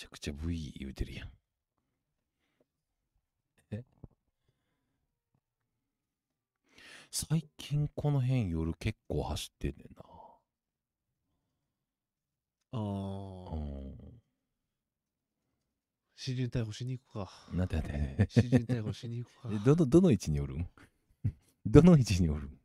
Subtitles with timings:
[0.00, 1.28] ちゃくちゃ V 言うてるやん。
[3.70, 3.84] え？
[7.10, 10.02] 最近この辺夜結構走ってんねんな。
[12.72, 14.20] あうあん。
[16.16, 18.26] 詩人逮捕しに行くかなんてなんて。
[18.30, 20.66] 詩人逮捕しに行くか えどの、どの位置におるん？
[21.66, 22.58] どの位置におるん？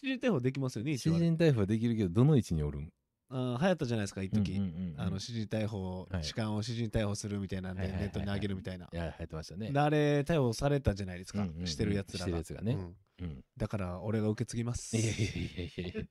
[0.00, 2.92] 詩人逮捕できますよね一応詩人逮捕はできるけど、どの位置におるん？
[3.36, 5.00] あー流行ったじゃないですか一時、うんうんうんうん。
[5.00, 7.90] あの詩人逮捕、はい痴漢を詩人逮捕するみたいなんではい。
[7.90, 9.72] はいはいネットに上げるみたいな、いや、入ってましたね。
[9.72, 11.66] であれ逮捕されたじゃないですか、うんうんうん。
[11.66, 12.26] してるやつら。
[12.26, 12.74] がやつがね。
[12.74, 12.96] うん。
[13.22, 13.44] うん。
[13.56, 14.96] だから俺が受け継ぎます。
[14.96, 16.04] いやいやいやいやいや。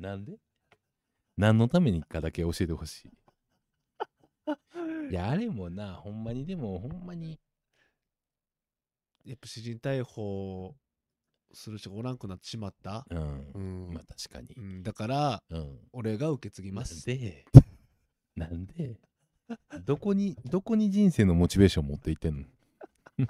[0.00, 0.36] なんで？
[1.36, 3.10] 何のためにかだけ教えてほしい。
[5.12, 7.38] いや、あれもな、ほんまにでも、ほんまに。
[9.24, 10.74] やっぱ詩人逮捕
[11.52, 13.46] する人がおらんくなってしまった、うん。
[13.54, 13.58] う。
[13.90, 13.94] ん。
[13.94, 14.54] まあ確かに。
[14.56, 14.60] う。
[14.60, 14.82] ん。
[14.82, 15.78] だからうん。
[15.92, 17.04] 俺が受け継ぎます。
[17.06, 17.44] で？
[18.36, 18.98] なんで？
[19.84, 22.44] どこに、どこに人生のモチベーション持っていってんの？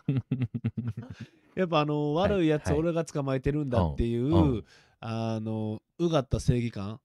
[1.54, 2.78] やっぱあのはい悪いやつはい。
[2.78, 4.64] 俺が捕まえてるんだっていう、うんうん。
[5.00, 7.00] あのうがった正義感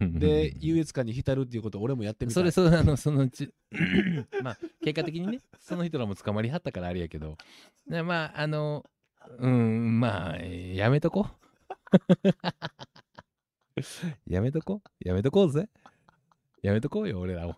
[0.00, 2.40] で優越感に浸るっていうことを俺もやってみた。
[2.40, 3.52] いそれ、 それ、あの、そのうち、
[4.42, 7.38] まあ、結果的にね、その人らも捕まりはったからあれやけど、
[7.86, 8.84] ねまあ、あの、
[9.38, 11.26] うん、まあ、えーやめとこ。
[14.26, 14.82] やめとこ？
[15.00, 15.68] やめとこうぜ。
[16.62, 17.56] やめとこうよ、俺らも。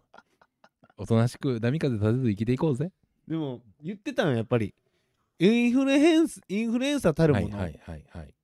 [0.97, 2.93] おとなしく波風立てず生きていこうぜ。
[3.27, 4.75] でも言ってたのやっぱり
[5.39, 8.34] インフルエンスインフルエンサーたるもの、はいはいはいはい。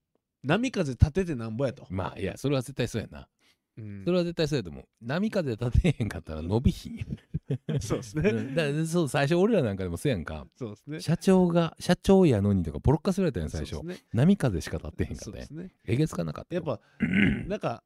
[0.42, 3.28] 波風立ててなんぼやと、まあ、いや、それは絶対そうやな。
[3.78, 4.84] うんそれは絶対そうやと思う。
[5.00, 6.98] 波風立てへんかったら伸びひん。
[7.80, 10.46] そうですうねんだそう、最初俺らなんかでもそうやんか。
[10.56, 15.54] そうですね社長が、社長やのにとかボロッカスられたやん、最初ね波風しか立ってへんかった。
[15.54, 16.62] ねえげつかなかったよ。
[16.66, 16.82] やっぱ
[17.48, 17.82] なんか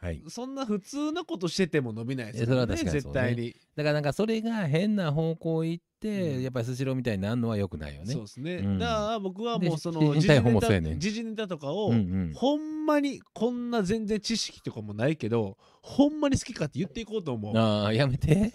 [0.00, 0.22] はい。
[0.28, 5.90] そんな普通なことしてても伸びないですえそれはよね確かにそうね絶対にだからなんかそれが変な方向行って、
[6.36, 8.12] うんやっぱりスシローみたいになるのは良くないよね。
[8.14, 11.98] そうですね、うんだから僕はもうでその新人逮捕もそうやねん時事ネタとかを、うんう
[12.30, 12.32] ん。
[12.34, 18.54] ほんまにこんな全然知識とかもないけどほんまに好きかって言っていこうと思うああ、やめて。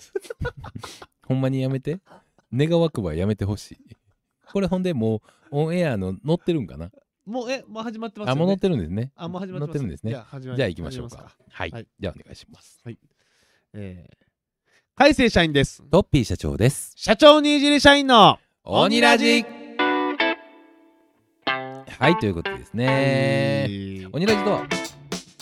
[1.28, 2.00] ほんまにやめて。
[2.52, 3.78] 願わくばやめてほしい。
[4.52, 6.92] これほんでもうオンエアの載ってるんかな？
[7.26, 9.12] もうえもう始まってますよ、あ、ね、もう載ってるんですね。
[9.16, 10.12] あもう始まってます載ってるんですね。
[10.12, 11.32] じゃあじゃあ行きましょう始めか。
[11.50, 11.72] はい。
[11.72, 12.84] はいじゃあお願いします。
[13.74, 14.16] えー、
[14.96, 16.94] 海星社員ですトッピー社長です。
[16.96, 19.44] 社長にいじり社員の鬼ラジ
[21.98, 23.68] はい、ということでですね。
[23.68, 24.68] ね鬼ラジとは？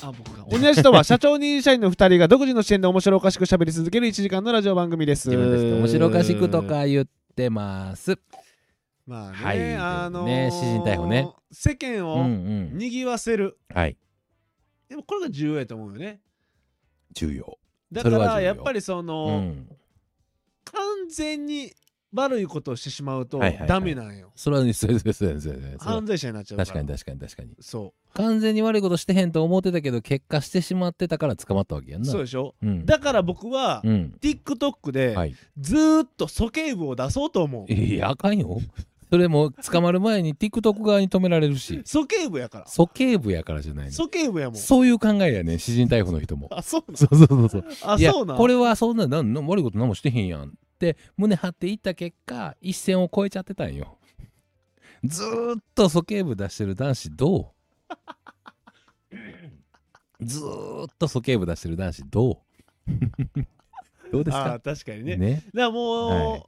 [0.03, 8.17] あ僕が鬼ラジとは 社長にいじり社員の2人が独自の視点で面白おかしく喋り続ける1時間のラジオ番組です自分で面白おかしくとか言ってます。
[9.05, 12.77] まあね、はいあのーね詩人逮捕ね世間うんうをん。
[12.77, 13.97] にぎわせる、はい。
[14.89, 16.21] でもこれが重要やと思うよね
[17.13, 17.57] 重要。
[17.91, 19.69] だからやっぱりその、うん。
[20.65, 21.71] 完全に
[22.13, 27.55] 悪いことをしてしまうとはいはいはいダメなんよ、それはね、そうそうそうそうそう犯罪者になっちゃう確かに確かに確かに。
[27.59, 32.09] そ完全に悪いことしてへんと思ってたけど、結果してしまってたから捕まったわけやんな。
[32.09, 32.85] うそうでしょ、うん。
[32.85, 34.15] だから僕は、うん。
[34.21, 35.35] TikTok ではい。
[35.59, 38.59] ずーっと鼠径部を出そうと思ういや、あかんよ。
[39.13, 42.65] それも捕まる前に TikTok 側に止められるし、鼠径部やから。
[42.65, 43.91] 鼠径部やからじゃないの。
[43.91, 44.55] 鼠径部やもん。
[44.57, 45.53] そういう考えやね。
[45.53, 46.47] ん、詩人逮捕の人も。
[46.49, 46.97] あそうなん。
[46.97, 47.65] そうそうそうそう。
[47.83, 48.37] あそうなん。
[48.37, 53.99] これはそんななん悪いこと何もしてへんやんって胸張っていった結果一線を越えちゃってたんよ。
[55.03, 57.53] ずーっと鼠径部出してる男子ど
[60.21, 60.25] う？
[60.25, 62.31] ずーっと鼠径部出してる男子ど
[64.09, 64.09] う？
[64.11, 65.17] どうですあか確かにね。
[65.17, 65.33] ね。
[65.35, 66.43] だからもう、はい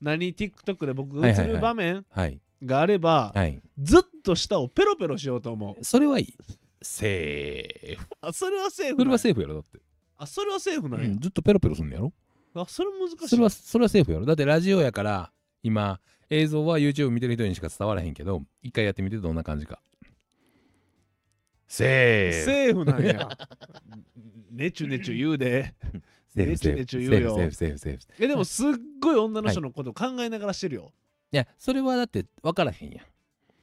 [0.00, 2.40] 何 TikTok で僕が映る場面はい。
[2.64, 3.60] があれば、はい。
[3.78, 5.84] ずっと舌をペロペロしようと思う。
[5.84, 6.34] それはいい。
[6.82, 8.06] セーフ。
[8.20, 9.80] あそれはセーフそれはーセーフやろだって、
[10.18, 12.12] あそれはセーフなんや、うんずっとペロペロすんのやろ。
[12.54, 13.28] あそれ難しい。
[13.28, 14.26] それはそれはセーフやろ。
[14.26, 19.80] だってラジオやから今映像は YouTube 見てる人にしか伝わらへんけど一回やってみてどんな感じか。
[21.68, 22.44] セーフ。
[22.44, 23.28] セーフなんや。
[24.50, 25.74] ねちゅねちゅ言うで
[26.36, 30.92] セーフセーねフセーフセーフセーフセーフえでもすっごい女の人のことを考えながらしてるよ、
[31.32, 31.36] い。
[31.36, 33.06] やそれはだって分からへんやん。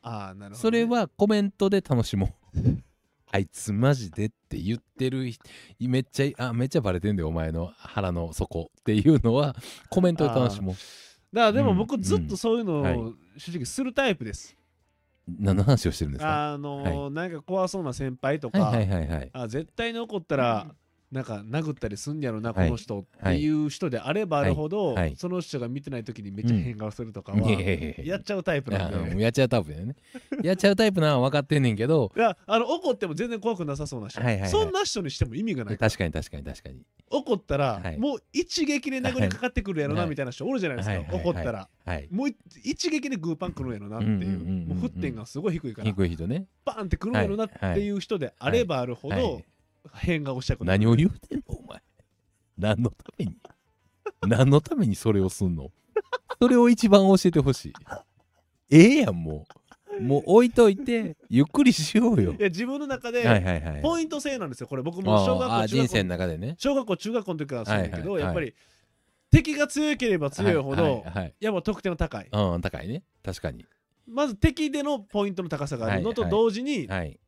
[0.02, 2.60] ああなるほどね、それはコメントで楽しもう。
[3.32, 5.42] あいつマジでって言ってる人
[5.90, 9.56] めっちゃあめっちゃバレてんだよお前の腹の底っていうのは
[9.90, 10.76] コメントで楽しもう。
[11.36, 14.56] だからでもうん僕ずっとそういうのはを正直するタイプです、
[15.28, 16.54] 何の話をしてるんですか？
[16.54, 19.30] あのーなんか怖そうな先輩とか、はいはいはいはい。
[19.34, 20.76] あ絶対に怒ったら
[21.14, 22.68] なんか殴ったりすんやろな、はい。
[22.68, 29.96] この人っていう人であればあるほど、その人が見てない時にめっちゃ変顔するとかは、いやっちゃうタイプなんで、あやっちゃうタイプだよね。
[30.42, 32.12] やっちゃうタイプなのは分かってんねんけど。
[32.18, 36.82] いやあの怒っても全然怖くなさそうな人、そんな人にしても意味がない確かに確かに確かに。
[37.12, 37.98] 怒ったら、はい。
[38.00, 40.10] もう一撃で殴りかかってくるやろなはい。
[40.10, 41.70] みたいな人おるじゃないですか、怒ったら。
[41.86, 42.08] はい。
[42.10, 45.88] もうい一撃でグーパンくるんやろなっていう,、もう沸点がすごい低いから。
[45.92, 46.48] 低い人ね。
[46.66, 49.46] バーンってくるんやろなっていう人であればあるほど、はい
[49.94, 51.82] 変顔したくなる何を言うてんのお前。
[52.58, 53.38] 何のために？
[54.22, 55.72] 何のためにそれをすんの？
[56.42, 57.74] それを一番教えてほしい。
[58.70, 59.46] ええやんも
[60.00, 60.02] う。
[60.02, 62.32] もう置いといてゆっくりしようよ。
[62.32, 63.82] いや自分の中で、はいはいはい。
[63.82, 64.68] ポイント制なんですよ。
[64.68, 66.56] これ僕も小学ああ人生校中学校の中でね。
[66.58, 68.22] 小学校中学校の時からそうだけど、はいはいはい。
[68.24, 68.56] やっぱり
[69.30, 71.36] 敵が強ければ強いほど、はいはいはい。
[71.40, 72.30] やっぱ得点は高い。
[72.32, 73.04] うん高いね。
[73.24, 73.66] 確かに。
[74.08, 76.42] まず敵でのポイントの高さがあるのとはいはい。
[76.42, 77.20] 同時に、はい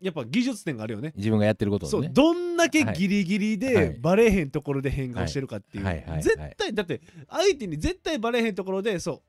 [0.00, 1.12] やっぱ技術点があるよね。
[1.16, 3.92] 自分がやってることそうをねどんだけギリギリはい。
[3.92, 5.96] でバレへんところで変顔してるかっていう、はい。
[5.96, 6.04] はい。
[6.04, 6.12] はい。
[6.12, 6.22] はい。
[6.22, 9.22] 絶対だって相手に絶対バレへんところでそ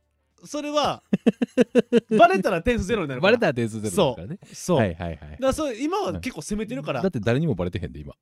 [0.43, 0.47] う。
[0.47, 1.03] それは
[2.17, 3.31] バレたら点数ゼロになるから。
[3.31, 4.39] バレたら点数ゼロだからね。
[4.53, 5.17] そう、はいはいはい。
[5.19, 8.13] だからそれ今は結構攻めてるから、だって誰にもバレてへんで今。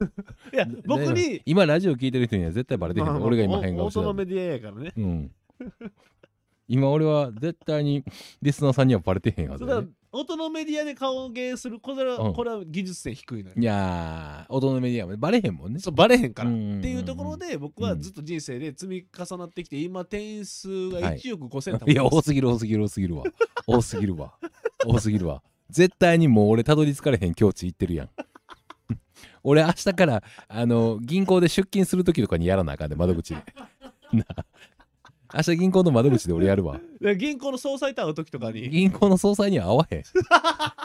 [0.52, 5.30] いや僕にね今ラジオ聞いてる人には絶対バレてへんで、まあまあ俺が今変顔してたお音のメディアやからねうん
[6.68, 8.04] 今俺は絶対に
[8.42, 12.34] リスナーさんにはバレてへんはずそうだ音のメディアで顔芸するこれは、うん。
[12.34, 13.54] これは技術点低いのよ。
[13.58, 15.80] いやー音のメディアもバレへんもんね。
[15.80, 23.24] そうバレへんから、っていうところで僕はずっと人生で積み重なってきて今点数が1億5000 いや多すぎる多すぎる多すぎるわ。
[23.66, 24.32] 多すぎるわ。
[24.86, 25.42] 多すぎるわ。
[25.68, 28.10] 絶対にもう俺たどり着かれへん境地行ってるやん。
[29.44, 33.42] 俺明日からあの銀行で出勤する時とかにやらなあかんで窓口で。
[34.12, 34.46] なあ
[35.34, 36.80] 明日銀行の窓口で俺やるわ。
[37.00, 38.68] で銀行の総裁と会う時とかに。
[38.70, 40.02] 銀行の総裁には会わへん。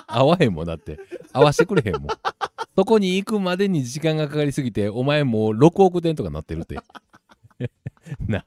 [0.07, 0.99] 会わへんもんだって。
[1.31, 2.09] 会わしてくれへんもん。
[2.75, 6.77] そこに行くまでに時間がかかりすぎてお前もう6億点とかなってるって。
[8.27, 8.45] な。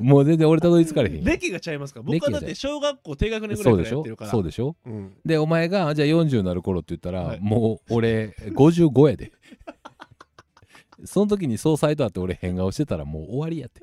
[0.00, 2.04] もう全然俺たどり着かれへんよ歴がちゃいますから。
[2.04, 4.30] 僕はだって小学校低学年ぐらいうからやってるから。
[4.30, 4.76] そうでしょ？
[4.84, 5.14] うん。
[5.24, 7.40] でお前がじゃあ40になる頃って言ったら、はい。
[7.40, 9.32] もう俺55やで。
[11.04, 13.80] その時に総裁と会って俺変顔してたらもう終わりやって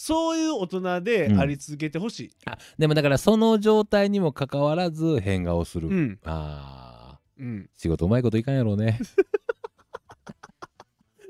[0.00, 6.18] そういう大人であり続けてほしい、あでもだからその状態にもかかわらず変顔する、うん。
[6.24, 7.42] あー。
[7.42, 8.98] うん、仕事うまいこといかんやろうね。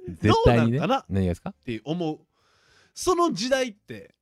[0.06, 0.86] ど絶う対にねな？
[0.86, 1.50] んかな何がですか？
[1.50, 2.18] って思う。
[2.94, 4.14] その時代って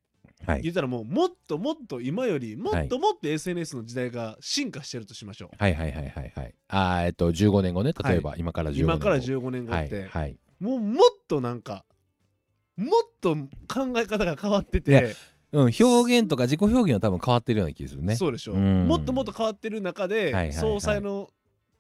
[0.45, 0.63] はい。
[0.63, 6.55] 言ったらもうもっともっと今よりもっともっと SNS の時代が進化してるとしましょう、はいはいはいはいはい。
[6.69, 7.93] あーえっと15年後ね。
[8.05, 8.93] 例えば、今から15年後。
[8.93, 9.87] 今から15年後はい。
[9.87, 10.39] って、はい。
[10.61, 11.85] もうもっとなんか
[12.77, 15.17] もっと考え方が変わってて、
[15.53, 18.17] うん、表現とか自己表現は多分変わってるような気がするね。
[18.17, 18.87] そうでしょ、うん。
[18.87, 20.53] もっともっと変わってる中で、はいはいはい。
[20.53, 21.31] 総裁の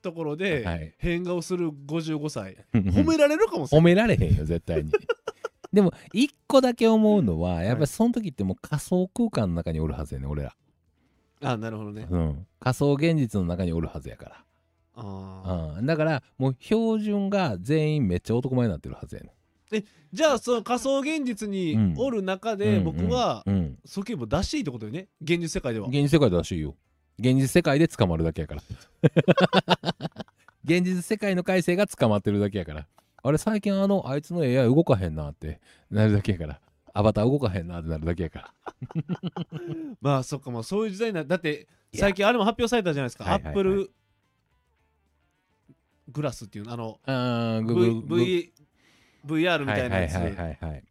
[0.02, 4.92] ところはでい変顔する55歳、褒褒められるかもしれ褒められへんよ絶対に。
[5.72, 10.54] でも一個だけ思うのはやっぱりその時ってもう仮想空間の中におるはずやね俺ら、
[11.40, 12.06] ないあなるほどね。
[12.08, 14.44] うん、仮想現実の中におるはずやか
[14.94, 21.94] あら、うん、だからもう標準が全員めっちゃ男前になってるはずやねーじゃあその仮想現実にうん。
[21.98, 23.78] おる中でうん僕はうん。
[23.86, 25.08] 訴求も出していいってことよね？
[25.22, 25.88] 現実世界では。
[25.88, 26.74] 現実世界でらしいよ。
[27.18, 28.62] 現実世界で捕まるだけやから。
[30.64, 32.86] 現実世界の改正が捕まってるだけやから。
[33.22, 35.60] あれ最近あのあいつの AI 動かへんなって
[35.90, 36.60] なるだけやから。
[36.92, 38.54] アバター動かへんなってなるだけやから。
[40.00, 43.90] まあそっかまあそういう時代なだって最近あれも発表されたじゃないですか、アップル
[46.08, 48.52] グラスっていうのあのあー v v
[49.26, 50.84] VR みたいなやつ、はいはいはいはいはい。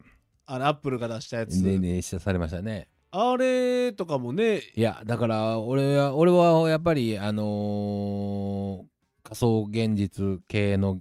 [0.48, 2.88] あのアップルが出したやつ、ねねしたされましたね。
[3.12, 4.62] あれとかもね。
[4.76, 8.86] いやだから俺は俺はやっぱりあのー
[9.24, 11.00] 仮想現実系の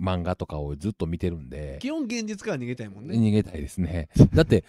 [0.00, 1.78] 漫画とかをずっと見てるんで。
[1.80, 4.08] 基本現実から逃げたいもんね、逃げたいですね。
[4.32, 4.64] だって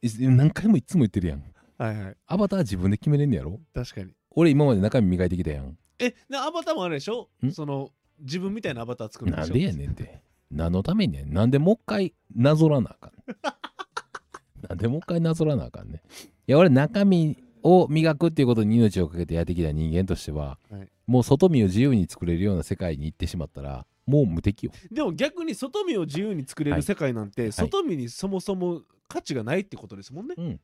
[0.00, 1.44] い何回もいつも言ってるやん。
[1.76, 2.16] はいはい。
[2.26, 3.60] アバター自分で決めれんねやろ？
[3.74, 4.12] 確かに。
[4.30, 5.76] 俺今まで中身磨いてきたやん。
[5.98, 7.28] えなアバターもあれでしょ？
[7.44, 7.50] ん？
[7.52, 9.48] その自分みたいなアバター作るんでしょ？
[9.48, 10.20] なんでやねんって
[10.50, 11.16] 何のために？
[11.16, 13.22] やねんなんでもう一回なぞらなあかんね。
[13.32, 15.94] んなんでもう一回なぞらなあかんね。
[15.94, 16.00] んい
[16.46, 20.88] や俺中身を磨くっていうことに命をかけてやってきた人間としては、はい。
[21.06, 24.72] もう外見を自由に作れるような世界に行ってしまったらもう無敵よ。
[24.90, 26.80] でも逆に外見を自由に作れはい。
[26.80, 30.58] る世界なんて、外見にそもそも価値がないってことですもんね、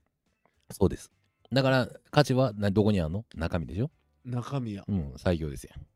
[0.70, 1.10] そうです。
[1.52, 3.24] だから価値はなどこにあんの？
[3.34, 3.90] 中身でしょ？
[4.24, 4.84] 中身や。
[4.88, 5.86] うん最強ですやん。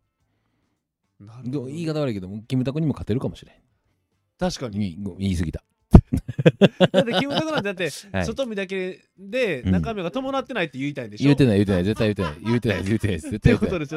[1.67, 3.55] 言い方悪いけどもキムタクにも勝てるかもしれん
[4.41, 4.99] 確かに。
[5.19, 5.63] 言い過ぎた。
[6.93, 8.27] だってキムタクなんてだって はい。
[8.27, 9.73] 外見だけでうん。
[9.73, 11.25] 中身が伴ってないって言いたいんでしょ？
[11.25, 13.21] 言うてない言うてない絶対言うてない言うてない言うてない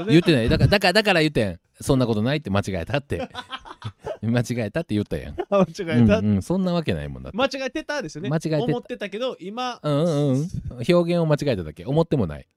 [0.10, 3.28] 言うてないだからだからだから言ってんそんなことないって間違えたって。
[4.22, 5.36] 間違えたって言ったやん。
[5.50, 5.66] 間違
[6.04, 8.30] えた、うんうん、そんなわけないもんだ間違えてたですよね。
[8.30, 8.64] 間違えてた。
[8.64, 9.80] 思ってたけど今。
[9.84, 10.50] うんうんうん。
[10.76, 11.84] 表現を間違えただけ。
[11.86, 12.48] 思ってもない。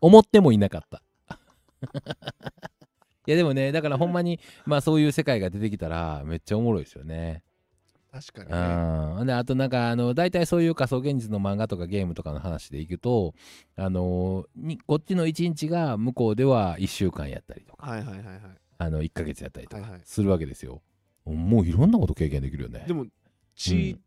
[0.00, 1.02] 思ってもいなかった。
[1.82, 2.77] い
[3.30, 7.42] やでもねだからほんまに まあそういう世界が出てきたらめっちゃおもろいですよね。
[8.10, 13.34] 確かにうねあとなんかあの大体そういう仮想現実の漫画とかゲームとかの話でいくと
[13.76, 18.40] あのにこっちの1日が向こうでは1週間やったりとかはいはいはいはい。
[18.78, 20.00] あの1ヶ月やったりとかはいはい。
[20.04, 20.80] するわけですよ。
[21.26, 22.84] もういろんなこと経験できるよね。
[22.86, 23.06] でも
[23.54, 24.00] チー,、うん。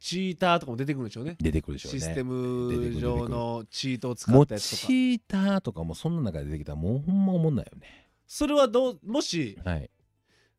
[0.00, 1.36] チーターとかも出てくるんでしょうね。
[1.40, 2.00] 出てくるでしょうね。
[2.00, 4.86] システム上のチートを使もうったやつとか。
[4.88, 9.90] チーターとかもその中で出てきたらもうほんま思んないよねそれはどうもしはい。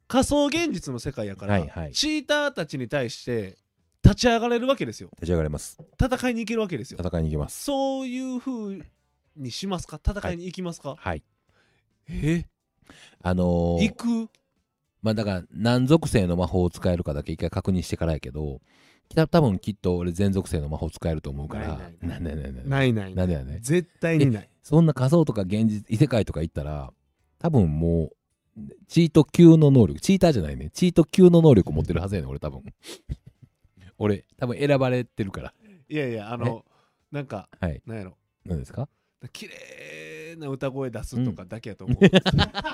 [0.07, 1.91] 仮想現実の世界やから、はいはい。
[1.91, 3.57] チーターたちに対して
[4.03, 5.09] 立ち上がれるわけですよ。
[5.17, 5.77] 立ち上がれます。
[6.01, 6.97] 戦いに行けるわけですよ。
[7.01, 7.63] 戦いに行きます。
[7.63, 8.81] そういう風
[9.35, 9.99] にしますか？
[10.05, 11.23] 戦いに行きますか、はい。
[12.09, 12.45] え？
[13.21, 13.95] あのー行
[14.27, 14.29] く？
[15.01, 18.61] まあだから何属性の魔法を使えるかだけ一回確認してからやけど
[19.29, 21.79] 多分きっと俺全属性の魔法使えると思うから。
[22.01, 24.49] ないないな んでなんでなんでないないなんでやね絶対にない。
[24.63, 26.93] そんな仮想とか現実異世界とか行ったら
[27.39, 28.11] 多分も
[28.57, 29.99] うチート級の能力。
[29.99, 30.69] チーターじゃないね。
[30.71, 32.61] チート級の能力持ってるはずやねん俺多分。
[33.99, 35.53] 俺多分選ばれてるから。
[35.89, 36.65] いやいやあの
[37.11, 37.81] なんかはい。
[37.85, 38.17] なんやろ。
[38.45, 38.89] 何ですか？
[39.33, 41.97] 綺麗な歌声出すとかだけやと思う、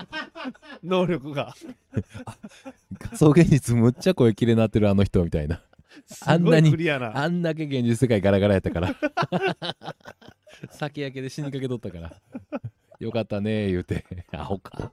[0.83, 1.55] 能力が。
[2.99, 5.63] 仮想現実むっちゃ声きれいなってるあの人みたいな。
[6.25, 7.17] あんなにな。
[7.17, 8.95] あんだけ現実世界ガラガラやったから。
[10.71, 12.21] 酒焼けで死にかけとったから
[13.03, 14.05] よかったね言うて。
[14.31, 14.91] アホか、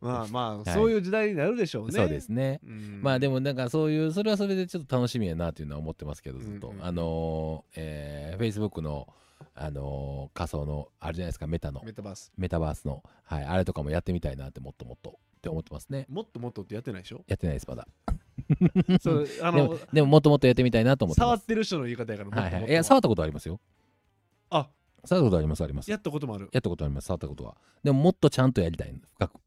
[0.00, 1.92] まあまあ、いそういう時代になるでしょうね。
[1.92, 2.60] そうですね。
[2.64, 3.00] うん。
[3.02, 6.80] まあでもなんかそういうそれはそれでちょっと楽しみやなっていうのは思ってますけどずっと、うんうん。
[6.80, 9.08] うんあのーえー、Facebook の
[9.54, 11.82] あのー仮想のあれじゃないですかメタの。
[11.84, 12.32] メタバース。
[12.36, 15.18] メタバースの、はい、あれとかもやってみたいなってもっともっと。
[15.38, 17.22] って思ってますねもっともっとってやってないでしょ？
[17.28, 17.86] やってないですまだ。
[19.00, 22.70] そうあのでもでももっともっとやってみたいなと思って触ってる人の言い方やからもっともっとはいはい。
[22.70, 23.60] いや触ったことありますよ。
[24.50, 24.68] あ
[25.08, 25.64] 触ったことあります？
[25.64, 25.90] あります？
[25.90, 26.48] やったこともある。
[26.52, 27.06] やったことあります？
[27.06, 27.56] 触ったことは。
[27.82, 29.40] でももっとちゃんとやりたいの深く。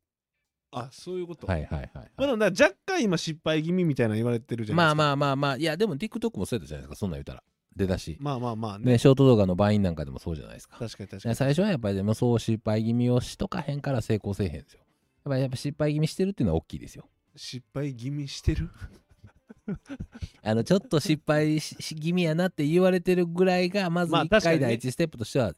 [0.74, 2.12] あそういうこと、はいはいはい、はい。
[2.16, 4.96] まあでもなんか若干今失敗気味みたいなの言われてるじゃないですか。
[4.96, 7.44] まあまあまあまあいやでも TikTok もそうやったじゃないですかそんなん言ったら。
[7.74, 8.86] 出だし、まあまあまあね。
[8.92, 10.78] ね、ショート動画のバインなんかでもそうじゃないですか。
[10.78, 11.32] 確かに確かに。
[11.32, 14.80] ね最初はやっぱりでもそう失敗気味をしとかへんから成功せえへんですよ。
[15.24, 17.08] やっぱりやっぱ失敗気味してるっていうのは大きいですよ。
[17.36, 18.70] 失敗気味してる？
[20.44, 24.60] あのちょっと失敗しし気味やなって言われてるぐらいがまず1まあ確かにね。
[24.60, 25.54] 回第一ステップとしては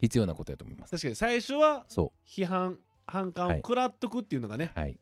[0.00, 0.90] 必要なことやと思います。
[0.90, 4.98] 確かに最初はそ批判反感をはい食らっとくっていうのがね、うはい。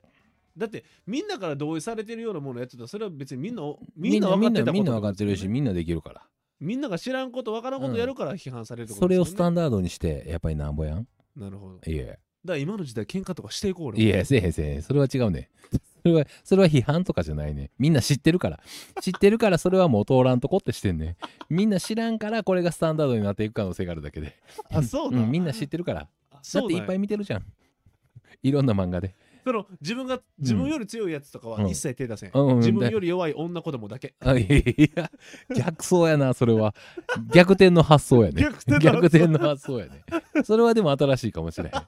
[0.56, 3.62] だってみんなから同意されてるようなものやってたらそれは別にみんな
[3.96, 6.22] みみんなんな分かってたことみんなみんな分かってるしみんなできるから
[6.60, 8.34] みんなが知らんこと分からんことやるから。
[8.34, 11.08] 批判されるってこそれをスタンダードにしてやっぱりなんぼやん。
[11.34, 11.74] なるほど。
[11.76, 14.82] だかいえら今の時代喧嘩とかしていこう俺いやせえへんせえへん。
[14.82, 15.50] それは違うね
[16.02, 17.70] それはそれは批判とかじゃないね。
[17.78, 18.60] みんな知ってるから。
[19.00, 21.16] 知ってるからそれはもう通らんとこってしてんね。
[21.48, 24.36] みんな知らんからこれがスタンダードになっていく可能性があるだけで。
[24.70, 26.00] あそうだ、ん、みんな知ってるから。
[26.00, 27.44] だっていっぱい見てるじゃん。
[28.42, 31.68] いろんな漫画でその自分が自分より強いやつとかはうん。
[31.68, 32.56] 一切手出せん、うんうん。
[32.58, 34.14] 自分より弱い女子供だけ。
[34.20, 35.10] あいやいや
[35.54, 36.74] 逆走やなそれは。
[37.32, 38.42] 逆転の発想やね。
[38.80, 39.78] 逆転の発想。
[39.78, 40.04] やね。
[40.44, 41.72] それはでも新しいかもしれへん。
[41.72, 41.86] だか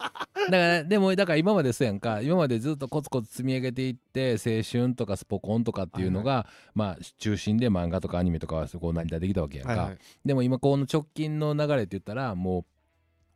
[0.50, 2.20] らでもだから今までそうやんか。
[2.20, 9.98] 今までずっとコツコツ積み上げていって青春とかスポコンとかっていうのが、まあ中心で漫画とかアニメとかはそこ成り立ってきたわけやんか、はいはい。
[10.24, 12.64] でも今この直近の流れって言ったらもう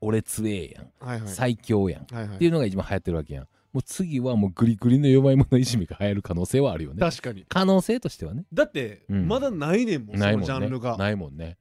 [0.00, 1.28] 俺強えやん、はいはい。
[1.28, 2.36] 最強やん、はいはい。
[2.36, 3.46] っていうのが一番流行ってるわけやん
[3.78, 6.98] もう次はもうグリグリの弱い者いじめが流行る可能性はあるよね。
[6.98, 7.46] 確かに。
[7.48, 8.44] 可能性としてはね。
[8.52, 9.28] だって、うん。
[9.28, 10.46] まだないねんもんないもんね。
[10.48, 10.96] そのジャンルが。
[10.96, 11.58] ないもんね。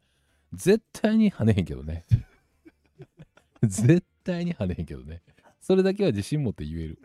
[0.51, 2.07] 絶対に跳ねへんけどね。
[3.62, 5.21] 絶対に跳ねへんけどね。
[5.62, 7.00] それだけは自信持って言える。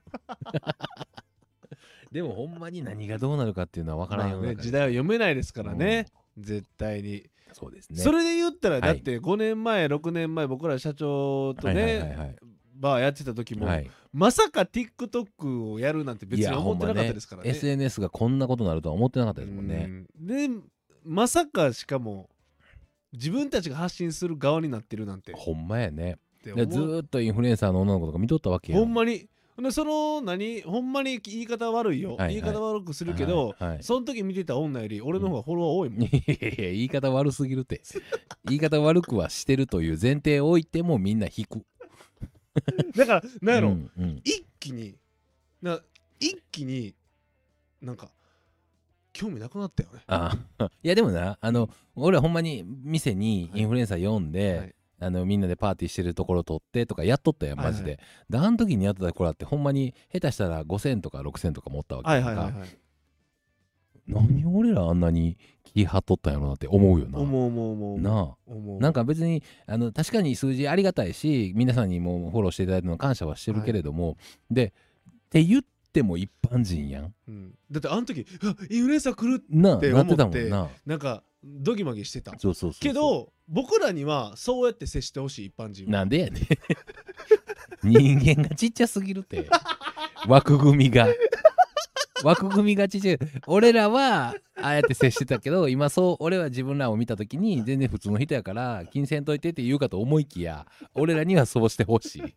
[2.11, 6.07] でもほんまに何がどうなるかっていうのは分からんよね、時代は読めないですからね、
[6.39, 7.99] 絶対に、そうですね。
[7.99, 8.81] それで言ったらはい。
[8.83, 12.37] だって5年前6年前僕ら社長とね、はいはいはいはい
[12.83, 13.91] バーやってた時も、はい。
[14.13, 17.51] まさか TikTok をやるなんて別に思ってなかったですからね。
[17.51, 20.07] SNS がこんなことになるとは思ってなかったですもんね。
[20.21, 20.27] うん。
[20.27, 20.49] で
[21.05, 22.29] まさかしかも
[23.13, 25.33] 自分たちが発信する側になってるなんて。
[25.33, 26.19] っほんまやね。
[26.43, 29.29] てでずっとインフルエンサーの女の子とか見とったわけやほんまに。
[29.61, 32.35] でその何ほんまに言い方悪いよ、はいはい。
[32.35, 33.83] 言い方悪くするけど、はいはい。
[33.83, 37.81] その時見てた女より俺の方がフォロワー多いもん、いやいや言い方悪すぎるって。
[38.47, 41.63] 言い方悪くはしてるという前提を置いてもみんな引く
[42.97, 44.21] だからなんやろ、うんうん。
[44.25, 44.97] 一気に
[45.61, 45.81] な
[46.21, 46.95] 一気に
[47.81, 48.11] なんか
[49.13, 50.03] 興味なくなったよね。
[50.07, 50.37] あ
[50.83, 54.75] いやでもなあの俺はほんまに店にインフルエンサー呼んで、はい。
[55.01, 57.99] あのみんなでパーティーしてるところ撮ってとかやっとったよマジで、はい。
[58.31, 58.39] で。
[58.39, 62.33] あの時にやってた子らってほんまに下手したら5000とか6000とか持ったわけはやんか。
[62.33, 62.69] いはいはいはい。
[64.07, 65.37] 何俺らあんなに
[65.75, 67.19] 気張っとったんやろなって思うよな。
[67.19, 68.01] 思う思う思う。
[68.01, 68.37] なあ。
[68.47, 68.81] 思う。
[68.81, 74.17] なんか別にあの確かに数字ありがたいし皆さんにもフォローしていただいたの感謝はしてるけれども、
[74.51, 74.71] でっ
[75.31, 75.63] て言っ
[75.93, 77.15] ても一般人やん。
[77.29, 77.55] うん。
[77.71, 78.27] だってあの時
[78.71, 80.69] インフルエンサー来るってなってた思ってもんな。
[80.87, 82.39] なんかドギマギしてた。
[82.39, 82.73] そうそう。
[82.79, 85.93] けど僕らにはそうやって接してほしい一般人は。
[85.93, 86.47] なんでやねん。
[87.83, 89.49] 人間がちっちゃすぎるって。
[90.29, 91.09] 枠組みが
[92.25, 102.35] 枠組みがちっちゃい俺らはああやって接してたけど今そう俺は自分らを見た時に全然普通の人やから金銭といてって言うかと思いきや俺らにはそうしてほしい。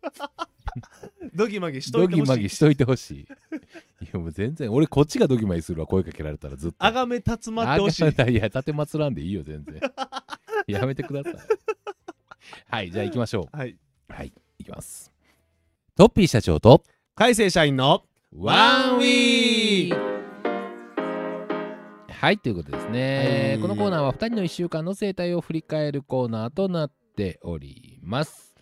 [1.34, 2.30] ドギマギしとドギいてほしい。
[2.30, 3.20] マギしといてほしい。
[3.20, 6.76] いやもう全然俺こっちがドギマギするわ声かけられたらずっと。
[6.78, 8.04] あがめたつまってほしい。
[8.04, 9.80] あがいや立てまつらんでいいよ全然。
[10.66, 11.34] やめてください。
[12.68, 13.70] はいじゃあ行きましょはい。
[13.70, 15.10] うはい行きます。
[15.96, 16.82] トッピー社長と
[17.14, 18.02] 海星社員の
[18.38, 20.16] ワンウィー
[22.10, 23.62] はいということですね、はい。
[23.62, 28.54] このコーナーは2人の1週間の生態を振り返るコーナーとなっております。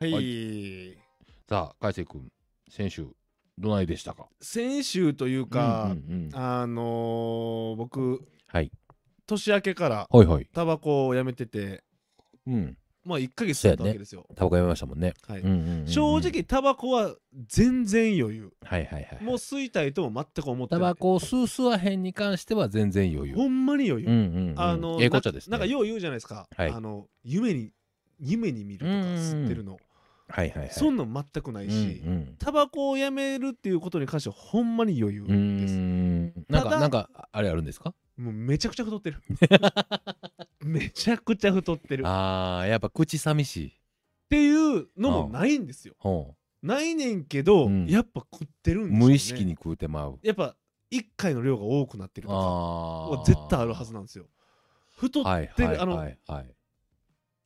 [0.00, 0.96] はい。
[1.46, 2.32] さあ海星君
[2.70, 3.06] 先週
[3.58, 4.28] どないでしたか？
[4.40, 6.30] 先週というか、うんうんうん。
[6.32, 8.72] あのー僕、はい。
[9.26, 10.46] 年明けからはいはい。
[10.54, 11.84] タバコをやめてて、
[12.46, 14.26] うんまあ1ヶ月経ったわけですよ。
[14.36, 17.14] タバコやめましたもんね、はいうんうんうんうん正直タバコは
[17.48, 18.52] 全然余裕。
[18.62, 20.80] はいはいはいもう吸いたいとも全く思ってない。
[20.82, 24.10] タバコを吸う吸わへんに関しては全然余裕ほんまに余裕。
[24.10, 26.46] うんうんうんあのええこっちゃですねななんかよう言うじゃないですか。
[26.54, 27.72] はいあの夢に
[28.18, 29.78] 夢に見るとか吸ってるの。
[30.28, 35.74] はいはいはいそんなん全くないし、うんうんタバコをやめるっていうことに関してはほんまに余裕うーです。
[35.74, 37.94] んなんただかなんかあれあるんですか？
[38.20, 39.22] もうめちゃくちゃ太ってる。
[40.60, 42.02] めちゃくちゃ太ってる。
[42.02, 43.72] っあーやっぱ口寂しい
[44.28, 45.94] ていうのもないんですよ。
[45.98, 49.06] ほないねんけど、うんやっぱ食ってるんうですよ、ね。
[49.06, 50.54] 無意識に食うてまうやっぱ
[50.90, 54.28] 1回の量が多くなってるとかあは絶対あるはずなんですよ。
[54.96, 56.54] 太っはいてるあのはいはいはい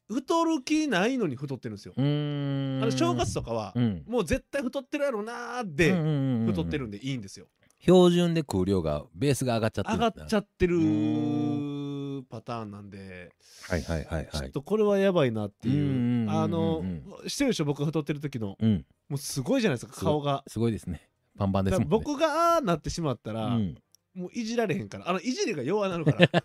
[0.08, 1.94] 太る気ないのに太ってるんですよ。
[1.96, 5.92] うーんあの正月とかは、うんもう絶対太ってるやろなーで
[6.52, 7.46] 太ってるんでいいんですよ。
[7.80, 10.78] 標準で食う量がベースが上がっちゃってる上がっちゃってる
[12.18, 13.30] うパターンなんで、
[13.68, 14.28] はいはいはいはい。
[14.32, 16.30] ちょっとこれはやばいなっていう。
[16.30, 16.82] あの
[17.26, 17.64] してるでしょ？
[17.64, 18.56] 僕が太ってる時の。
[18.58, 18.84] うん。
[19.08, 20.00] もうすごいじゃないですか。
[20.00, 20.42] 顔が。
[20.46, 21.08] すごいですね。
[21.38, 21.88] パンパンですもんね。
[21.90, 23.74] 僕がああなってしまったら、うん。
[24.14, 25.08] もういじられへんから。
[25.08, 26.28] あのいじりが弱なるから。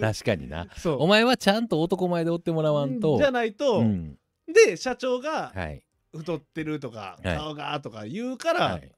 [0.00, 0.68] 確かにな。
[0.76, 0.96] そう。
[1.00, 3.18] お前はちゃんと男前で追ってもらわんと。
[3.18, 4.18] じゃないと、うん。
[4.46, 5.84] で社長がはい。
[6.16, 7.36] 太ってるとか、はい。
[7.36, 8.92] 顔がとか言うから、はい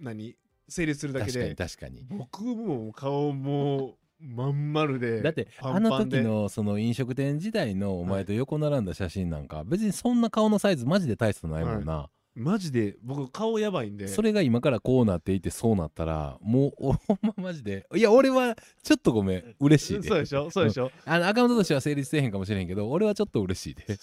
[0.00, 0.36] 何
[0.68, 2.06] 成立するだけ確かにで確かに。
[2.10, 14.08] 僕も顔もまん丸でだってパあの時のその飲食店時代のお前と横並んだ写真なんか別にそんな顔のサイズマジで大差ないもんな、マジで僕顔やばいんで。
[14.08, 19.54] それが今からこうなっていてそうなったらもうおほんまマジでいや俺はちょっとごめん。
[19.60, 20.08] 嬉しいで。
[20.08, 23.84] そうでしょそうでしょ、あのアカウントとしては成立せえへんかもしれへんけど俺はちょっと嬉しいで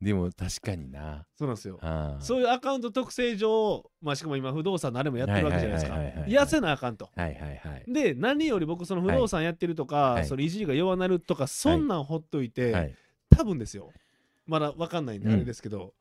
[0.00, 1.26] でも確かにな。
[1.36, 1.80] そうなんですよ。
[2.20, 5.94] そういうアカウント特性上、まあ、しかも今不動産のあれもやってるわけじゃないですか。
[5.94, 6.44] はいはいはいはいはい。
[6.44, 7.10] 痩せなあかんと。
[7.16, 7.92] はいはいはい。
[7.92, 10.26] で何より僕その不動産やってるとか、はい。
[10.26, 12.94] それいじりが弱なるとかそんなんほっといて、はい。
[13.30, 13.92] 多分ですよ。
[14.46, 15.94] まだ分かんないんでうんあれですけど、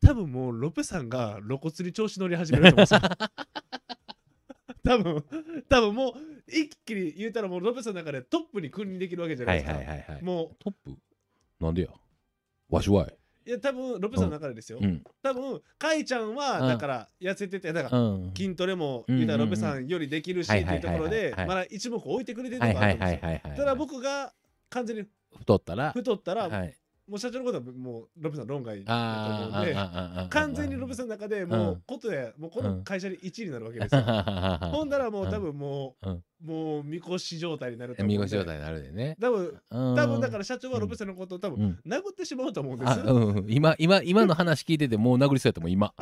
[0.00, 3.00] 多分もうロペさんが露骨に調子乗り始めると思うんですよ。
[4.84, 5.24] 多分
[5.68, 6.12] 多分もう
[6.46, 10.94] 一気に言うたらもうロペさんの中でトップに君臨できるわけじゃなはいいですか、はいはいはいもトップ？
[11.58, 11.88] なんでや？
[12.74, 13.04] わしは。
[13.04, 15.02] いういや多分ロペさんの中でですよ、うん。
[15.22, 16.68] 多分カイちゃんはうん。
[16.68, 18.32] だから痩せててだからうん。
[18.34, 21.48] 筋トレもうん言うたらロペさんよりできるしっていうところではいはいはいはい。
[21.48, 23.56] まだ一目置いてくれてるとこはいはいあるんですよはいはいはい。
[23.58, 24.32] ただ僕が
[24.70, 25.04] 完全に
[25.38, 25.92] 太ったら。
[25.92, 29.76] 太ったら、はいもう社長のことはもうロペさん論外だと思うんで
[30.30, 31.82] 完全にロペさんの中でもううん。
[31.86, 34.02] ことやもうこの会社に1位になるわけですよ。
[34.72, 36.24] ほんだらもう多分もう、うん。
[36.44, 38.18] もうみこし状態になると思うんで。
[38.18, 39.16] 見越し状態になるでね。
[39.20, 41.92] 多分多多分だから社長はロペさんのことを多分うん。
[41.92, 42.90] 殴ってしまうと思うんです。
[42.90, 43.36] あうん。
[43.36, 45.92] うん今今今の話聞いててもう殴りそうやったもん今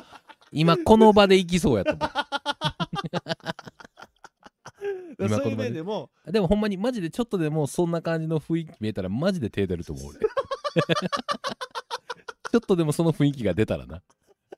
[0.52, 3.51] 今この場で行きそうやったもだから
[5.28, 10.18] そういう面でもんでもほんまにマジでちょっとでもそんな感じの雰囲気見えたらマジで手出ると思う俺。
[12.52, 14.02] ちょっとでもその雰囲気が出たらな。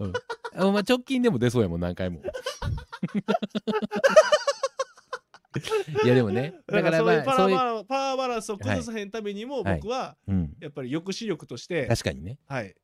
[0.00, 0.12] うん。
[0.56, 2.20] あまあ直近でも出そうやもん何回も。
[6.04, 6.54] いやでもね。
[6.66, 9.76] だからまあそういうワーバランパワーバランスを崩さへんためにもはい。
[9.76, 10.56] 僕はうん。
[10.60, 12.38] やっぱり抑止力として確かにね。
[12.46, 12.74] はい。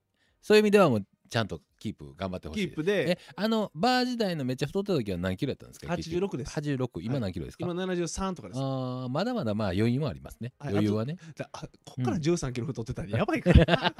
[0.40, 3.10] そういう意味ではもうちゃんとキープ頑張ってほしいキープで。
[3.10, 5.96] えあのバー時代のめっちゃ太ってた時は何キロやったんですか？
[5.96, 6.60] 結局86です。
[6.60, 8.60] 86今何キロですか、今73とかです。
[8.60, 10.52] あーまだまだまあ余裕はありますね。
[10.58, 11.16] はい余裕はね。
[11.36, 13.94] だあこっから13キロ太ってたらやばいから、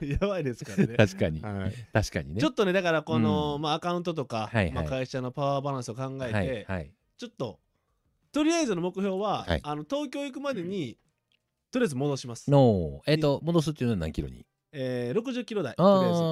[0.02, 0.94] やばいですからね。
[0.96, 1.40] 確かに。
[1.40, 1.72] はい。
[1.92, 2.40] 確かにね。
[2.40, 3.62] ちょっとねだからこの、うん。
[3.62, 4.72] まあ、アカウントとか、はいはい。
[4.72, 6.92] まあ、会社のパワーバランスを考えて、はいはい。
[7.18, 7.58] ちょっと
[8.32, 9.60] とりあえずの目標は、はい。
[9.62, 10.98] あの東京行くまでに
[11.70, 14.46] とりあえず戻します、のえっ、と戻すっていうのは何キロに？
[14.78, 16.20] えー、60キロ台あとりあえず。
[16.20, 16.24] あ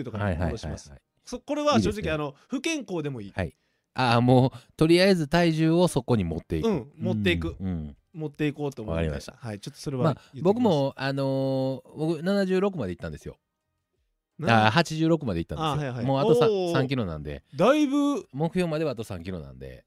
[0.00, 0.90] 69とかにはいはいはい戻します。
[0.90, 2.02] はいそこれは正いいですね。
[2.08, 3.54] 直あの不健康でもいい、はい。
[3.94, 7.56] ああもうとりあえず体重をそこに持っていく、うん持っていく。
[7.60, 7.96] うんうん。
[8.12, 9.36] 持っていこうと思うのでわかりました。
[9.38, 13.36] はいちょっとそれはまあ僕もあのー僕76まで行ったんですよ。
[14.38, 16.82] なあ86まで行ったんですよ、あはいはいもうあと 3, おー。
[16.82, 17.44] 3キロなんで。
[17.54, 18.26] だいぶ。
[18.32, 19.84] 目標まではあと3キロなんで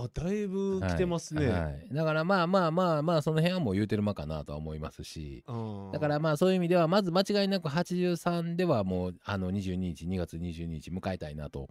[0.00, 1.62] あだいぶ来てますね、はい。
[1.62, 5.42] はいだからまあまあまあまあその辺はもう言うてる間かなとは思いますし。
[5.48, 5.52] う
[5.88, 5.90] ん。
[5.92, 11.68] だからまあそういう意味ではまず間違いなく83ではもうあの22日2月22日迎えたいなと。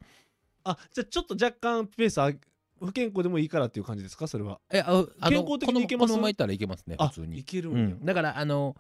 [0.63, 2.31] あじゃあちょっと若干ペースあ
[2.79, 4.27] 不健康でもいいからっていう感じですか？
[4.27, 4.59] それは。
[4.71, 6.13] えあ健康的にいけます？
[6.13, 7.39] このこのままいったらいけますねあ普通に。
[7.39, 8.75] いけるや、うんん、だからあの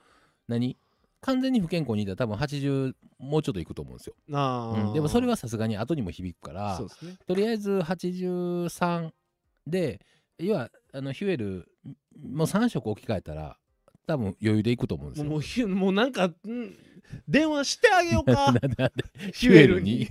[0.47, 0.77] 何？
[1.19, 4.93] 完全に不健康にいったら多分80もうちょっといくと思うんですよ、うん。
[4.93, 7.17] でもそれはさすがに後にも響くからそうですね。
[7.25, 9.09] とりあえず83
[9.69, 10.01] で
[10.39, 11.69] 要はあのヒュエル
[12.19, 13.57] もう3色置き換えたら
[14.07, 15.25] 多分余裕でいくと思うんですよ。
[15.25, 16.77] もうもうひもうなんか、うん、
[17.27, 18.53] 電話してあげようか。
[19.33, 20.09] ヒュエルに。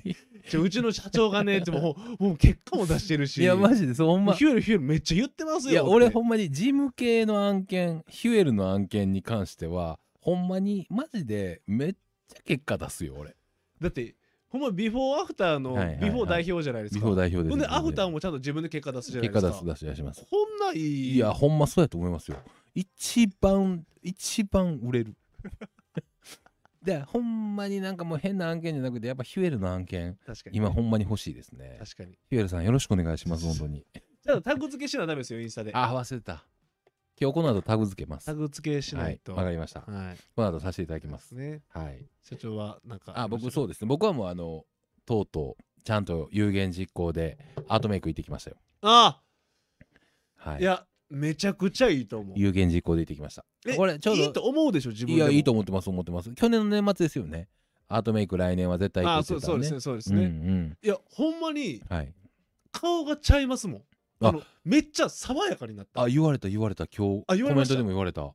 [0.49, 3.43] ちょうちの社長がねってもうもう結果も出してるし。
[3.43, 4.35] いやマジでそうほんま。
[4.35, 13.35] ヒュエルヒュエルめっちゃ言ってますよいや俺ほんんまに事務系の案件ヒュエルの案件に関してはほんまにマジでめっちゃ結果出すよ俺。
[13.81, 14.15] だって
[14.59, 19.65] ほんまビフォーアフターのビフォー代表じゃないですか、ビフォー代表ですほんでアフターもちゃんと自分で結果出すじゃない結ですか。
[19.65, 20.27] 果出す出します。
[20.31, 21.15] こんないい。
[21.15, 22.39] いやほんまそうやと思いますよ。
[22.75, 25.15] 一番一番売れる。
[26.83, 30.57] でほんまになんかもう変な案件じゃなくてやっぱ Huel の案件確かに。
[30.57, 31.77] 今ほんまに欲しいですね。
[31.81, 32.13] 確かに。
[32.31, 33.85] Huel さんよろしくお願いします本当に。
[34.25, 35.73] ちゃんとタグ付けしなダメですよインスタで。
[35.75, 36.45] あ忘れた
[37.19, 38.27] 今日この後タグ付けます。
[38.27, 39.33] タグ付けしないと。
[39.33, 39.81] はいわかりました。
[39.81, 40.17] はい。
[40.35, 41.33] この後させていただきます。
[41.35, 41.63] ね。
[41.71, 42.05] はい。
[42.23, 43.89] 社長はなんかあ僕そうですね。
[43.89, 44.65] 僕はもうあの
[45.07, 48.57] とうとうちゃんと有言実行でアートメイク行ってきましたよ。
[48.83, 49.21] あ
[50.37, 50.61] はい。
[50.61, 52.39] いやめちゃくちゃいいと思う。
[52.39, 53.47] 有言実行で行ってきました。
[53.67, 55.29] えこれちょうどいいと思うでしょ自分でも。
[55.29, 56.31] いやいいと思ってます思ってます。
[56.35, 57.49] 去年の年末ですよね。
[57.89, 59.47] アートメイク来年は絶対行って言っね。
[59.47, 60.79] そうそうですねそうですうんうね、ん。
[60.83, 62.13] いやほんまにはい。
[62.73, 63.83] 顔がちゃいますもん
[64.21, 64.29] あ。
[64.29, 66.03] あのめっちゃ爽やかになった。
[66.03, 66.87] あ言われた言われた。
[66.87, 67.75] 今日あ言われました。
[67.75, 68.33] コメントでも言われた。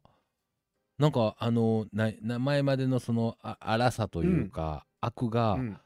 [0.97, 5.77] なんかあのなな前までのそのあ荒さというか、悪がうん。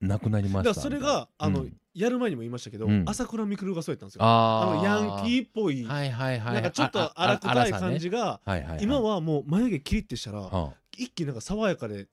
[0.00, 0.70] なくなりました。
[0.70, 3.04] だからそれがあの、うんやる前にも言いましたけど、うん。
[3.06, 4.22] 朝倉未来がそうやったんですよ。
[4.24, 4.72] あー。
[4.72, 12.08] あのヤンキーっぽい、はいはいはいなんかちょっと荒くない感じが、はいはいはい、今はもう眉毛キリッてしたら、はあ一気になんか爽やかで、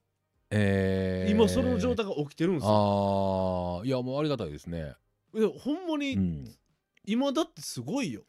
[0.52, 3.80] えー、今その状態が起きてるんですよ。
[3.80, 4.94] ああいやもうありがたいですね。
[5.34, 6.56] いやほんまに、うん
[7.12, 8.22] 今だってすごいよ。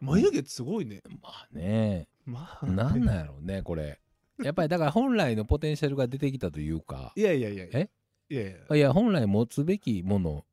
[0.00, 2.08] 眉毛すごいね、まあね。
[2.24, 4.00] まあなんなんやろうねこれ。
[4.42, 7.12] やっぱりだから本来のポテンシャルが出てきたというか。
[7.16, 7.66] いやいやいや。
[7.74, 7.90] え？
[8.30, 8.76] いやいや。
[8.76, 10.46] いや本来持つべきもの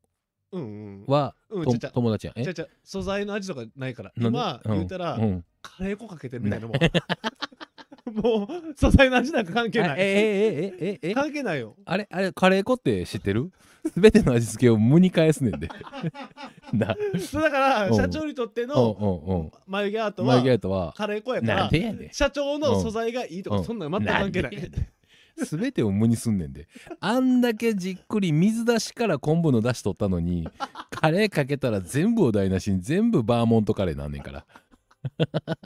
[0.52, 1.06] うんうん。
[1.50, 2.40] うん友達やん。
[2.40, 2.44] え？
[2.44, 2.68] ちゃちゃ。
[2.84, 4.12] 素材の味とかないから。
[4.18, 4.74] 今うん。
[4.74, 5.46] 言うたら、うん。
[5.62, 6.74] カレー粉かけてるみたいなも。
[6.74, 6.78] ん
[8.12, 9.90] もう素材の味なんか関係ない。
[9.92, 11.14] あえええええええ？
[11.14, 11.78] 関係ないよ。
[11.86, 12.06] あれ？
[12.12, 13.50] あれカレー粉って知ってる？
[13.94, 15.68] すべての味付けを無に返すねんで。
[16.74, 16.96] な。
[17.20, 17.96] そうだからうん。
[17.96, 22.10] 社長にとってうんの眉毛アートマイゲはートはカレー粉やかなんらでやねん。
[22.14, 24.72] 社長の素材がいいとかそんなの全く関係ない。
[25.46, 26.68] すべてを無にすんねんで。
[27.00, 30.48] あんだけじっくり水出しから昆布の出し取ったのに
[30.90, 34.46] カレーかけたら全部を台無しに全部バーモントカレーなんねんから。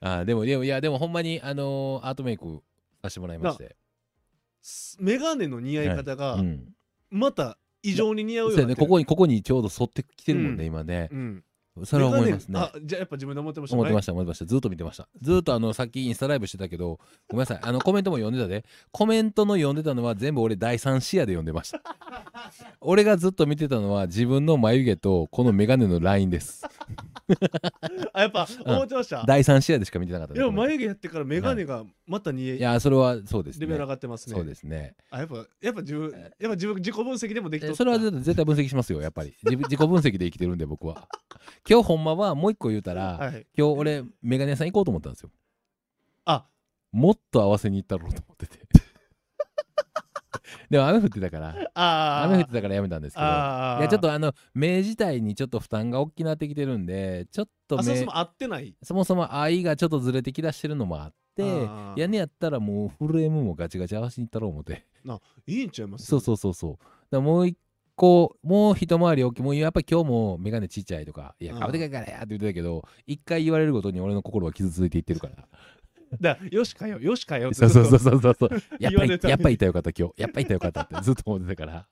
[0.00, 2.62] あーでもでもいやでもほんまにあのーアートメイク
[3.02, 3.76] させてもらいまして。
[4.98, 6.74] メガネの似合い方がうん
[7.10, 8.88] また異常に似合うよそううやねこになってる。
[8.88, 10.66] こにここにちょうど沿ってきてるもんね、うん。
[10.66, 11.08] 今ね。
[11.10, 11.44] うん
[11.84, 12.58] それは思いますね。
[12.58, 13.76] あじゃあやっぱ自分で思ってました。
[13.76, 14.44] 思ってました思ってました。
[14.46, 15.08] ずっと見てました。
[15.20, 17.58] ずっとあのさっきインスタライブしてたけどごめんなさい。
[17.62, 18.64] あのコメントも読んでたで。
[18.92, 21.80] コメントの読んでたのは全部俺第三視野で読んでました。
[22.80, 26.64] 俺がずっと見てたのは自分の眉毛とこのメガネのラインです。
[28.12, 28.74] あやっぱうん。
[28.74, 29.24] 思ってました？
[29.26, 33.66] 第三視野でしか見てなかったでも眉毛やってからメガネがまた似合いいやそれはそうですね。
[33.66, 34.34] レベル上がってますね。
[34.34, 34.94] そうですね。
[35.10, 37.72] あやっぱやっぱ自分やっぱ自分自己分析でもできとった。
[37.72, 39.34] えそれは絶対分析しますよやっぱり。
[39.44, 41.06] 自己分析で生きてるんで僕は
[41.70, 43.46] 今日ほんまはもう一個言うたら、はい。
[43.56, 45.30] 今日俺メガネ屋さん行こうと思ったんですよ。
[46.24, 46.44] あ。
[46.90, 48.58] もっと合わせに行ったろうと思ってて。
[50.68, 51.54] でも雨降ってたから
[52.24, 53.24] 雨降ってたからやめたんですけど。
[53.24, 58.74] いやちょっとあの目自体にちょっと負担が大きくなってきてるんでちょっとそうそう合ってない？
[58.82, 62.16] そもそも愛がちょっとずれてきだしてるのもあっててあー。
[62.16, 64.84] やったらもうフレームもガチガチ合わせに行ったろう思って。
[65.46, 66.06] いいんちゃいます？
[66.06, 66.78] そうそうそうそ
[67.12, 67.20] う。
[67.20, 67.56] もう一
[68.00, 71.60] 個もう一回り大きいもうやっぱり今日も眼鏡ちっちゃいとかいやうん。
[71.60, 75.34] 顔でかいからやって言ってたけど一回言われるごとに俺の心は傷ついていってるから。
[76.18, 78.50] だよしかよよしかよそうそうそうそうそうそう。
[78.80, 80.14] やっぱりやっぱりいたよかった今日。
[80.16, 81.86] やっぱりいたよかったってずっと思ってたから。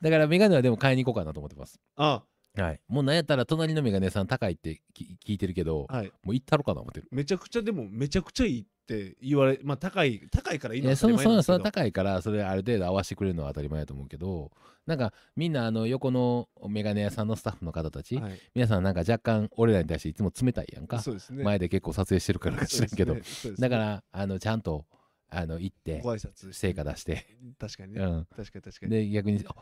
[0.00, 1.78] だから眼鏡はでも買いに行こうかなと思ってます。
[1.96, 2.22] あ
[2.56, 2.80] はい。
[2.88, 6.12] もうなんやったら隣の眼鏡屋さん高いってき聞いてるけどはい。
[6.22, 7.08] もう行ったろかな思ってる。
[7.10, 11.58] めちゃくちゃでもめちゃくちゃいいって言われまあ高い高いからいいいのは当たりやそのその前なんですけど。
[11.58, 14.50] その高いからそれある程度合わせてくれるのは当たり前だと思うけど
[14.86, 18.40] なんかみんなあの横の眼鏡屋さんのスタッフの方たち、はい。
[18.54, 21.44] 皆さんなんか若干俺らに対していつも冷たいやんか、そうですね。
[21.44, 23.20] 前で結構撮影してるからか知らんけど、ね。
[23.20, 23.24] ね。
[23.58, 24.84] だからあのちゃんと
[25.28, 26.52] あの行ってご挨拶。
[26.52, 27.26] 成果出して、
[27.58, 28.02] 確かにね。
[28.02, 28.90] うん、確かに確かに。
[28.90, 29.54] で逆にあ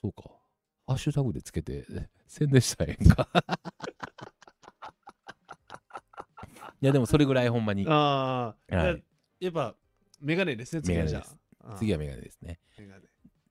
[0.00, 0.24] そうか
[0.86, 1.86] ハッシュタグでつけて
[2.26, 3.28] 宣伝したらええんか。
[6.80, 7.86] いやでもそれぐらいほんまに。
[7.88, 9.04] ああ、はい。
[9.38, 9.76] やっぱ
[10.20, 11.24] メガネですね次はじゃ
[11.64, 12.58] あ次はメガネですね。
[12.78, 13.02] メガネ。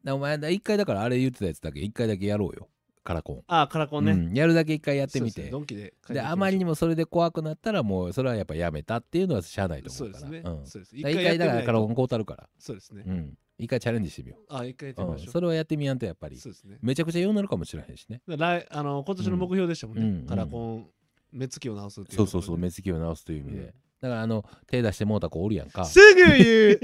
[0.04, 2.70] だお前だ一回だからあれ言ってたやつだけ一回だけやろうよ。
[3.04, 3.44] カラコン。
[3.48, 5.34] ああカラコンね、うん、やるだけ一回やってみて。
[5.34, 10.68] そうですねドンキであまりにもそれで怖くなったらもうそれはやっぱやめたっていうのはしゃあないとそうですね、思うからうん。
[10.68, 10.98] そうです。
[10.98, 12.50] 一回だからカラコンこうたるから。
[12.60, 16.38] そうですね、うん一回チャレンジしてみよあ一回やってう、うん、みましょう、それはやってみやんとやっぱり。
[16.38, 16.78] そうですね。
[16.82, 18.22] めちゃくちゃようになるかもしれへんしね。
[18.28, 20.88] 来あの今年の目標でしたもんね、うんカラコン
[21.32, 25.86] 目つきを直すっていうそうそうそうめ目つきを直すという意味で、うんだからあの手出してもうた子おるやんか。
[25.86, 26.80] すぐ言う。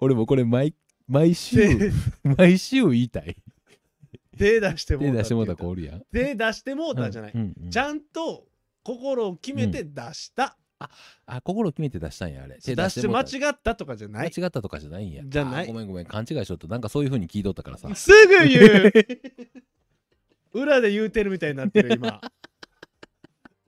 [0.00, 0.74] 俺もこれ毎
[1.06, 1.92] 毎週手
[2.24, 3.36] 毎週言いたい。
[4.36, 6.02] 手出しても手出してもうたう子おるやん。
[6.12, 7.70] 手出してもうたじゃない、うんうんうん。
[7.70, 8.46] ちゃんと
[8.82, 10.58] 心を決めて出した、
[11.26, 12.58] あ心を決めて出したんやあれ。
[12.60, 14.32] 手出して間違ったとかじゃない。
[14.34, 15.22] 間違ったとかじゃないんや。
[15.24, 15.64] じゃない。
[15.64, 17.94] あごめんごめん勘違いしとったなんかそういう風に聞いとったからさ。
[17.94, 18.92] すぐ言う。
[20.54, 22.20] 裏で言うてるみたいになってる今。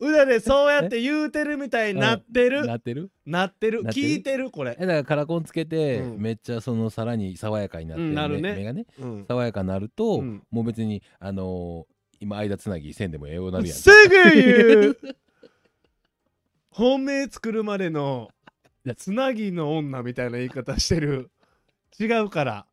[0.00, 3.10] 裏でそうやって言うてるみたいになってる、なってる？
[3.24, 3.82] なってる。
[3.84, 4.50] 聞いてる？
[4.50, 4.76] これ。
[4.78, 6.20] えだからカラコンつけて、うん。
[6.20, 8.52] めっちゃそのさらに爽やかになって、うんなるね。
[8.52, 8.86] 目目がね。
[8.98, 9.24] うん。
[9.26, 10.42] 爽やかになると、うん。
[10.50, 13.76] もう別にあのー今間つなぎせんでもええようになるやん。
[13.76, 14.98] すぐ言う
[16.74, 18.30] 本命作るまでの
[18.96, 21.30] つなぎの女みたいな言い方してる。
[22.00, 22.66] 違うから。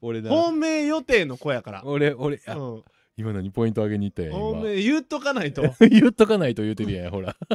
[0.00, 2.84] 俺だ本命予定の子やから、俺俺あ、うん、
[3.18, 5.62] 今何ポイント上げに行ったやん本今命言っとかないと。
[5.88, 7.36] 言っとかないと言うてるやんほら。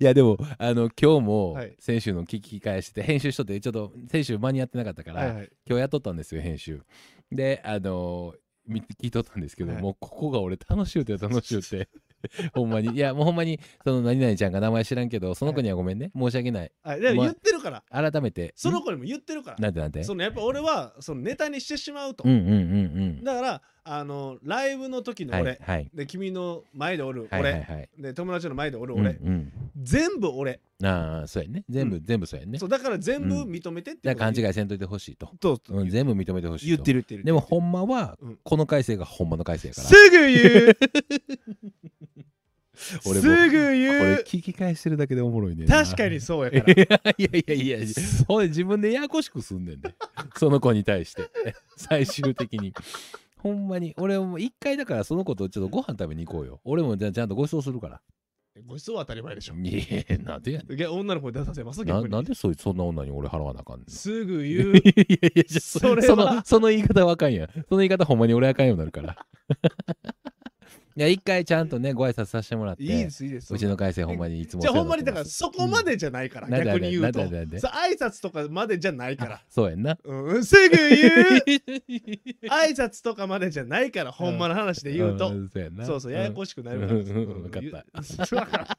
[0.00, 1.76] いやでもあの今日もはい。
[1.78, 5.50] 先週の聞き返して編集しとってちょっと先週間に合ってなかったから、はいはい。
[5.66, 6.82] 今日やっとったんですよ編集。
[7.30, 9.82] であのー見聞いとったんですけど、はい。
[9.82, 11.88] もうここが俺楽しゅうて楽しゅうて
[12.54, 12.94] ほんまに。
[12.94, 16.72] いやもうほんまにその何々ちゃんが名前知らんけどその子にはごめんね、申し訳ない。
[16.82, 18.52] はいでもま言ってるから、改めて。
[18.56, 19.56] その子にも言ってるから。
[19.56, 22.54] んなんてなんてそのやっぱ俺はそのネタにしてしまうと、うんうんうんう
[23.20, 23.24] ん。
[23.24, 25.90] だからあのライブの時のはい俺、はい。
[25.94, 27.88] で君の前でおるは俺、いはいはい。
[27.98, 29.52] で友達の前でおるうん俺、うん。
[29.82, 31.64] 全部俺、ああそうやね。
[31.68, 32.58] 全部、う全部そうやね。
[32.58, 36.76] そうだから全部認めてってだから勘い違いせんといてほしいと、とうん、全部認めてほしいと。
[36.76, 38.38] 言ってる言ってるでもほんまは、うん。
[38.42, 39.86] この改正がほんまの改正やから。
[39.86, 40.76] すぐ言う。
[43.06, 45.84] 俺もすぐこれ聞き返してるだけでおもろいねんな。
[45.84, 46.72] 確かにそうやから。
[46.72, 47.86] いやいやいやいや。
[48.26, 49.94] ほんで自分でややこしくすんねんで。
[50.36, 51.30] その子に対して。
[51.76, 52.72] 最終的に
[53.44, 53.94] ほんまに。
[53.98, 56.60] 俺も一回だからその子とちょっとご飯食べに行こうよ。
[56.64, 58.00] 俺もじゃあちゃんとご馳走するから。
[58.66, 59.54] ご馳走は当たり前でしょ。
[59.54, 62.12] いやなんでやねいや女の子に出させますんな逆に。
[62.12, 63.90] なんでそいつそんな女に俺払わなあかんねん。
[63.90, 64.76] すぐ言う。
[64.76, 64.82] い
[65.22, 66.02] やいやそそれは。
[66.02, 67.48] そのその言い方はあかんやん。
[67.50, 69.26] その言い方ほんまに俺あかんようになるから
[70.96, 72.84] いや一回ちゃんとねご挨拶させてもらって。
[72.84, 73.52] いいですいいです。
[73.52, 77.20] うちの会社ほんまにいつもじゃあほんまにだからそこまでじゃないから、うん逆に言うと。
[77.20, 79.34] 挨拶とかまでじゃないから。
[79.36, 79.98] あそうやんな。
[80.04, 81.10] うん、すぐ言う。
[82.46, 85.84] 挨拶とかまでじゃないからほんまの話で言うと、うやんな。
[85.84, 88.26] そうそうややこしくなるから、うんうんわかった。
[88.26, 88.78] たわかった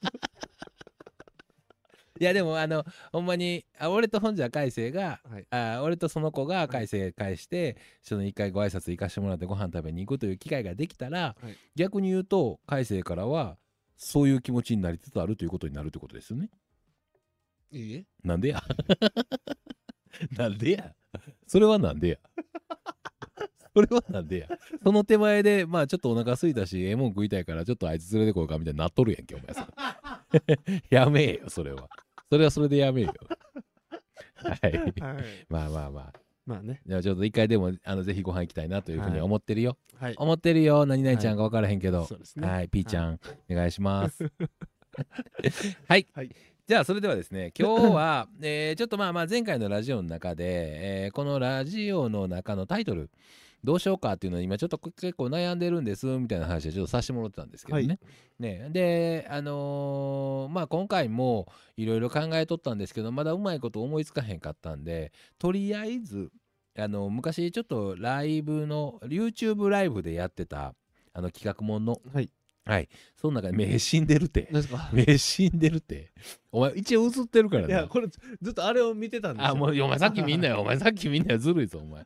[2.18, 5.46] いやでもあのほんまにあ俺と本庄海星が、はい。
[5.50, 11.58] あ俺とその子が海星返して、その一回ご挨拶行かしてもらってご飯食べに行くという機会ができたら、はい。
[11.76, 13.58] 逆に言うと海星からは
[13.98, 16.50] そういう気持ちになりつつあるということになるということですよね。
[17.72, 18.06] いいえ。
[18.24, 18.64] なんでや？
[20.38, 20.94] なんでや？
[21.48, 22.18] それはなんでや？
[23.76, 24.48] それはなんでや？
[24.84, 29.68] その手前でまあちょっとお腹空いたしええもん食いたいからちょっとあいつ連れてこようかみたいになっとるやんけお前さ
[30.90, 31.90] やめえよそれは
[32.30, 33.14] それはそれでやめえよ
[34.36, 34.78] はい。
[34.78, 34.94] はい。
[35.50, 36.14] まあまあまあ。
[36.46, 36.82] まあね。
[36.86, 40.16] じゃあちょっと一回でもあのぜひご飯行きたいなというふうに思ってるよ、はい。
[40.18, 40.86] 思ってるよ。
[40.86, 42.48] 何々ちゃんが分からへんけど、そうですね。
[42.48, 44.24] はい、ピーちゃん、お願いします。
[45.88, 46.30] はい、はい。
[46.68, 53.12] じゃあそれではですね今日は、えーちょっとまあまあ前回のラジオの中で、えーこのラジオの中のタイトル
[53.66, 57.88] どうしようかっていうのを今ちょっと結構悩んでるんですみたいな話をちょっとさせてもらってたんですけどね。
[57.88, 58.00] はい。
[58.40, 58.70] ね。
[58.72, 66.32] であのーまあ今回もいろいろ考えとったんですけどまだうまいこと思いつかへんかったんでとりあえず
[66.78, 70.74] あの昔ちょっとライブの YouTube ライブでやってた
[71.14, 72.30] あの企画もんのはい。
[72.68, 72.90] はい。
[73.16, 74.48] その中で目死んでるって。
[74.52, 74.90] 何ですか？
[74.92, 76.12] 目死んでるって。
[76.52, 79.52] お前一応映ってるからいなやこれずっとあれを見てたんですよ。
[79.52, 80.62] あもうお前さっき見んなよ。
[80.62, 81.38] お前さっき見んなよ。
[81.38, 82.04] ずるいぞお前。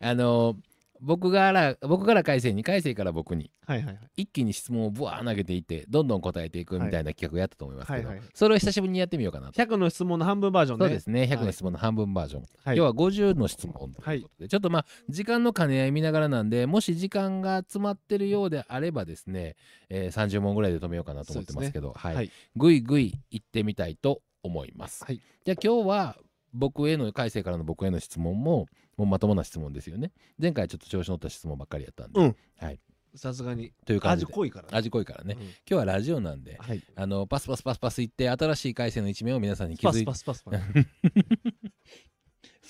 [0.00, 0.56] あの
[1.04, 3.50] 僕から僕から海星に海星から僕に。
[3.66, 3.98] はいはいはい。
[4.16, 8.18] 一気に質問をブワー投げていってどんどん答えていくみたいな企画やったと思いますけど、はいはい。
[8.18, 10.84] はいそれを久しぶりにやってみようかなと、100の質問の半分バージョンね。
[10.86, 11.22] そうですね。
[11.24, 12.76] 100の質問の半分バージョン、はい。
[12.76, 19.56] 要は50の質問ということで、ちょっとまあ時間の兼ね合い見ながらなんでもし時間が詰まってるようであればですね、
[19.88, 21.92] えー30問ぐらいで止めようかなと思ってますけど。
[21.96, 22.30] はい、はい。
[22.54, 25.20] ぐいぐい行ってみたいと思います、はい。
[25.44, 26.16] じゃあ今日は
[26.52, 30.12] 僕への改正からの僕への質問ももうまともな質問ですよね。
[30.40, 32.36] 前回ちょっと調子乗った質問ばっかりやったんで、うん。
[32.58, 32.80] はい。
[33.14, 33.72] さすがに。
[33.84, 34.30] という感じで。
[34.30, 34.70] 味濃いからね。
[34.72, 35.44] 味濃いからね、うん。
[35.46, 36.82] 今日はラジオなんではい。
[36.94, 40.06] あのパスパスパスパスいって新しい回線の一面を皆さんに気パスづいて。
[40.06, 40.58] パスパスパスス。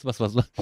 [0.04, 0.52] パスパスパス。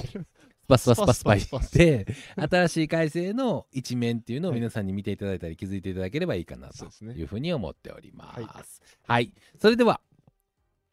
[0.71, 1.77] パスパスパスパススパスパス。
[1.77, 2.07] で
[2.37, 8.81] 新しい改正の一面っていうのを皆さんに見ていただいたり気づいていただければいいかなというふうに思っております。
[9.07, 10.01] ははいい、それでは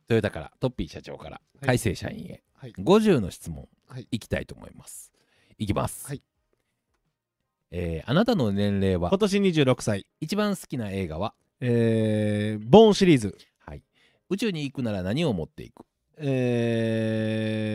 [0.08, 1.66] トヨタからトッピー社長からい。
[1.66, 2.74] 改正社員へはい。
[2.78, 4.08] 50の質問はい。
[4.12, 5.12] いきたいと思います。
[5.58, 6.08] いきます。
[6.08, 6.22] はい。
[7.72, 9.10] えーあなたの年齢は？
[9.10, 10.06] 今年26歳。
[10.22, 13.38] 一番好きな映画は、えーボーンシリーズ。
[13.60, 13.84] はい、
[14.30, 15.84] 宇宙に行くなら何を持っていく？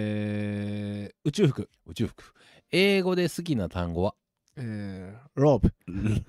[0.04, 1.68] えー宇宙服。
[1.86, 2.24] 宇宙服。
[2.70, 4.14] 英語で好きな単語は？
[4.56, 5.74] えーロープ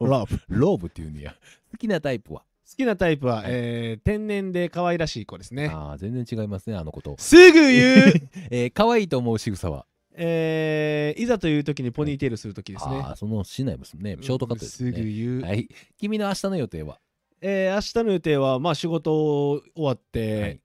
[0.00, 1.34] ロープローブっていうんや。
[1.72, 2.40] 好きなタイプは？
[2.42, 3.44] 好きなタイプは、はい。
[3.48, 5.68] えー天然で可愛らしい子ですね。
[5.68, 8.12] ああ全然違いますねあのこと、すぐ言う。
[8.50, 9.86] えー、可愛いと思う仕草は？
[10.20, 12.96] えーいざという時にポニーテールする時ですね。
[12.96, 14.16] ああそのしないですね。
[14.20, 15.68] ショートカットですすぐね、言う、はい。
[15.98, 16.98] 君の明日の予定は、
[17.40, 20.60] えー明日の予定はまあ仕事終わって、はい。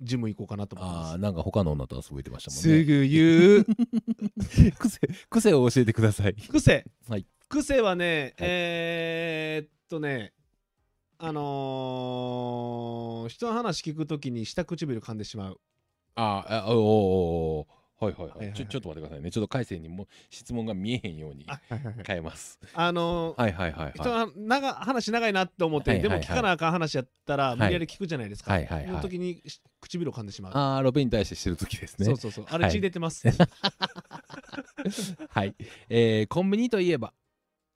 [0.00, 1.10] ジム行こうかなと思います。
[1.10, 3.64] ああなんか他の女と遊べてましたもんすねぐ言う。
[4.78, 6.34] 癖癖を教えてください。
[6.34, 7.26] 癖、はい。
[7.48, 8.48] 癖はね、はい。
[8.50, 10.32] えーっとね
[11.26, 15.60] あのー人の話聞くときに下唇噛んでしまう。
[16.16, 18.56] あーあおーおーおーはいはいはい,、はいはいはい。
[18.56, 19.30] ちょちょっと待ってくださいね。
[19.30, 21.46] ちょっと改正にも質問が見えへんように
[22.06, 22.58] 変えます。
[22.74, 24.26] あのーはいはいはい人はい。
[24.26, 26.20] の長話長いなって思って、はいはいはい。
[26.20, 27.56] でも聞かなあかん話やったらい。
[27.56, 28.92] 無理やり聞くじゃないですか、はいはいはい。
[28.92, 32.04] の時にし唇を噛んでしまう、ああロベに対してしてる時ですね。
[32.04, 32.46] そうそうそう。
[32.50, 32.72] あれはい。
[32.72, 33.26] 血出てます、
[35.30, 35.54] はい、
[35.88, 37.14] えー、コンビニといえば？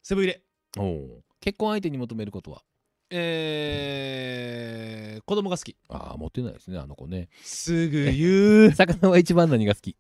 [0.03, 0.43] セブン入れ
[0.79, 1.09] おー
[1.41, 2.63] 結婚相手に求めることは？
[3.11, 5.77] えー、子供が好き。
[5.89, 7.29] ああ持ってないですねあの子ね。
[7.43, 8.73] すぐ言う。
[8.77, 9.97] 魚は一番何が好き。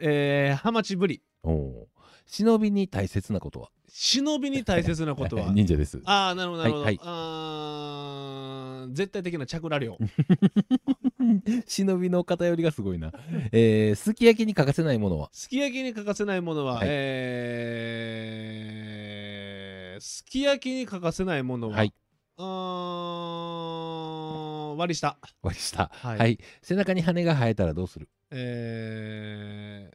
[0.00, 1.22] えー、ハマチブリ。
[1.42, 1.88] おお
[2.26, 3.70] 忍びに大切なことは？
[3.88, 5.52] 忍びに大切なことは。
[5.54, 6.00] 忍者です。
[6.04, 7.06] ああなるほどなるほど、はいはい。
[7.06, 9.98] あー絶対的な着裸量
[11.66, 13.12] 忍びの偏りがすごいな、
[13.50, 15.30] えー、すき焼きに欠かせないものは？
[15.32, 16.86] すき焼きに欠かせないものは、はい。
[16.88, 21.92] えー、すき焼きに欠かせないものは、はい
[22.36, 25.16] あー割り下。
[25.42, 25.90] 割り下。
[25.92, 26.32] ははい。
[26.34, 28.08] い、背中に羽が生えたらどうする？
[28.30, 29.90] え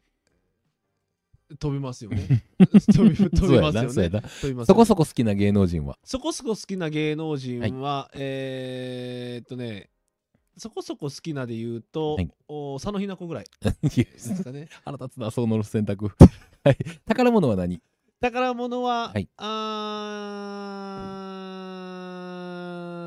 [1.52, 2.44] ー、飛びますよね。
[2.94, 3.82] 飛び飛びますよね。
[3.82, 4.20] そうやなそうやな。
[4.22, 5.98] 飛びますそこそこ好きな芸能人は？
[6.04, 9.90] そこそこ好きな芸能人は、えーっとね
[10.56, 12.30] そこそこ好きなで言うと、はい。
[12.48, 13.44] お佐野ひな子ぐらい
[13.82, 14.68] ですかね。
[14.84, 16.10] 腹立つなそうの選択。
[16.64, 16.76] はい。
[17.06, 17.80] 宝物は何？
[18.20, 19.28] 宝物は、はい。
[19.38, 21.69] あー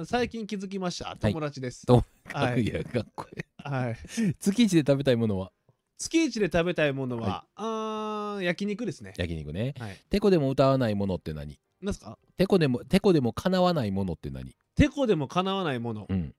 [0.06, 1.16] 最近気づきました。
[1.20, 2.64] 友達です、とはい。
[2.64, 3.44] いやかっこいい。
[3.58, 3.98] はい、
[4.40, 5.52] 月一で食べたいものは？
[5.98, 9.14] 月一で食べたいものは、あー焼肉ですね。
[9.18, 9.74] 焼肉ね。
[9.80, 9.98] はい。
[10.10, 11.60] てこでも歌わないものって何？
[11.82, 12.18] なんすか？
[12.36, 14.56] てこでもてこでも叶わないものって何？
[14.76, 16.34] てこでもかなわないもの、うん。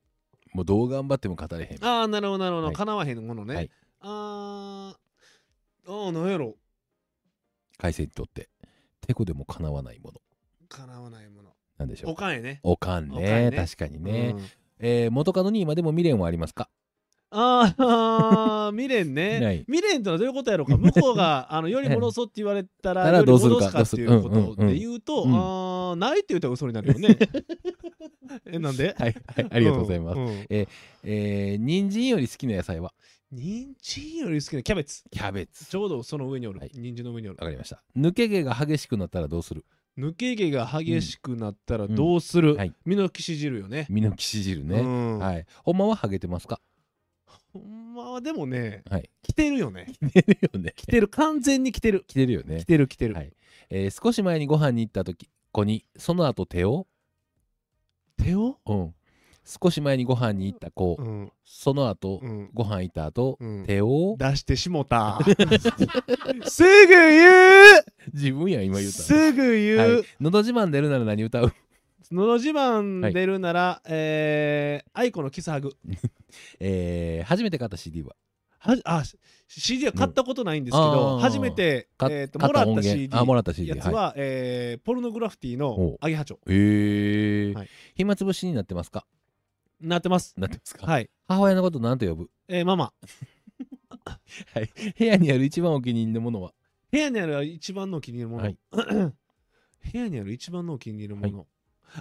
[0.53, 1.83] もうどう頑張っても語れへん。
[1.83, 2.75] ああなるほどなるほど、はい。
[2.75, 3.71] かなわへんものね、はい。
[4.01, 6.55] あーあーなんやろ？
[7.77, 8.49] 改正にとって。
[9.01, 10.19] てこでも叶わないもの。
[10.67, 12.11] かなわないものなんでしょう。
[12.11, 12.59] おかんやね。
[12.63, 13.49] おかんね。
[13.49, 13.57] んね。
[13.57, 14.43] 確かにね、うん。
[14.79, 16.69] えー元カノに今でも未練はありますか？
[17.31, 19.65] ああ 未練ね。
[19.67, 20.77] 未練とはどういうことやろうか。
[20.77, 25.35] 向こうがあのより戻そうって言われたらどうするか戻すかっていうことで言うと、うんうん。
[25.35, 25.39] うん。
[25.39, 27.17] あーないって言ったら嘘になるよね。
[28.47, 28.95] えなんで？
[28.97, 30.45] はい、はい、ありがとうございます、うんうん。
[30.49, 32.93] えー、人参より好きな野菜は？
[33.31, 35.03] 人参より好きなキャベツ。
[35.11, 35.65] キャベツ。
[35.65, 36.71] ちょうどその上におる、はい。
[36.73, 37.37] 人参の上におる。
[37.39, 37.83] わかりました。
[37.97, 39.65] 抜け毛が激しくなったらどうする？
[39.97, 42.57] 抜け毛が激しくなったらどうする、うん。
[42.57, 42.73] はい。
[42.85, 43.85] 身の騎士汁よね。
[43.89, 45.19] 身の騎士汁ね、うん。
[45.19, 45.45] はい。
[45.63, 46.59] ほんまはハゲてますか？
[47.53, 49.09] ほんまはでもね、はい。
[49.23, 49.87] 着てるよね。
[50.01, 50.73] 着てるよね。
[50.75, 52.03] 着てる、完全に着てる。
[52.07, 52.59] 着てるよね。
[52.59, 53.13] 着てる着てる。
[53.13, 53.31] はい。
[53.69, 56.87] えー少し前にご飯に行った時子にその後手を？
[58.17, 58.59] 手を？
[58.65, 58.95] うん
[59.45, 61.31] 少し前にご飯に行った子、うん。
[61.43, 62.49] その後、うん。
[62.53, 63.63] ご飯行った後、うん。
[63.65, 64.15] 手を？
[64.17, 65.19] 出してしもた。
[66.49, 67.29] すぐ言
[67.79, 67.85] う。
[68.13, 71.53] 自分や今言ったすぐ言う、はい、のど自慢出るなら何歌う？
[72.11, 75.71] のど自慢出るなら、えー、愛子のキスハグ。
[76.59, 78.15] えー、初めて買った CD は。
[78.57, 79.03] はあ、
[79.47, 80.95] CD は買ったことないんですけど、うん。
[81.17, 82.95] あー初めて、かえー、と買もらった音源。
[82.99, 86.37] CD あもらった CD やつは、えーポルノグラフィティのおアゲハチョ。
[86.37, 87.53] へえー。
[87.53, 87.69] はい。
[87.95, 89.05] 暇つぶしになってますか？
[89.85, 90.33] なってます。
[90.37, 91.09] なってますか、はい。
[91.27, 92.29] 母親のこと何と呼ぶ？
[92.47, 92.93] えーママ。
[94.53, 96.53] はい部屋にある一番お気に入りのものは？
[96.91, 98.43] 部屋にある一番のお気に入りのもの。
[98.43, 98.57] はい
[99.91, 101.47] 部屋にある一番のお気に入りのもの。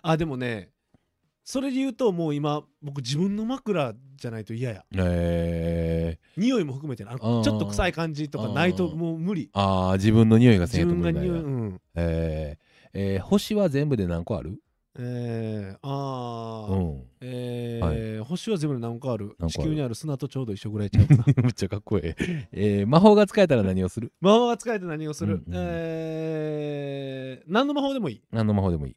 [0.03, 0.70] あ、でもね、
[1.45, 4.85] それで言うともう今、僕自分の枕じゃないと嫌や。
[4.97, 9.51] えー、匂いも含めてなあのちょっと臭い感じとかないともう無理。
[9.53, 11.80] あー自分の匂いがせんと無理な匂い、うん。
[11.95, 12.64] えー
[12.95, 14.59] えー星は全部で何個ある？
[14.97, 17.03] えー、あー、うん。
[17.21, 19.37] えー星は全部で何個ある？
[19.49, 21.25] 地球にある砂とちょうど一緒ぐらいちゃうかな。
[21.43, 22.05] めっちゃかっこいい、
[22.53, 24.13] えー魔法が使えたら何をする？
[24.21, 28.23] 魔法が使えて何をする、うんうんえー、何の魔法でもいい？
[28.31, 28.97] 何の魔法でもいい。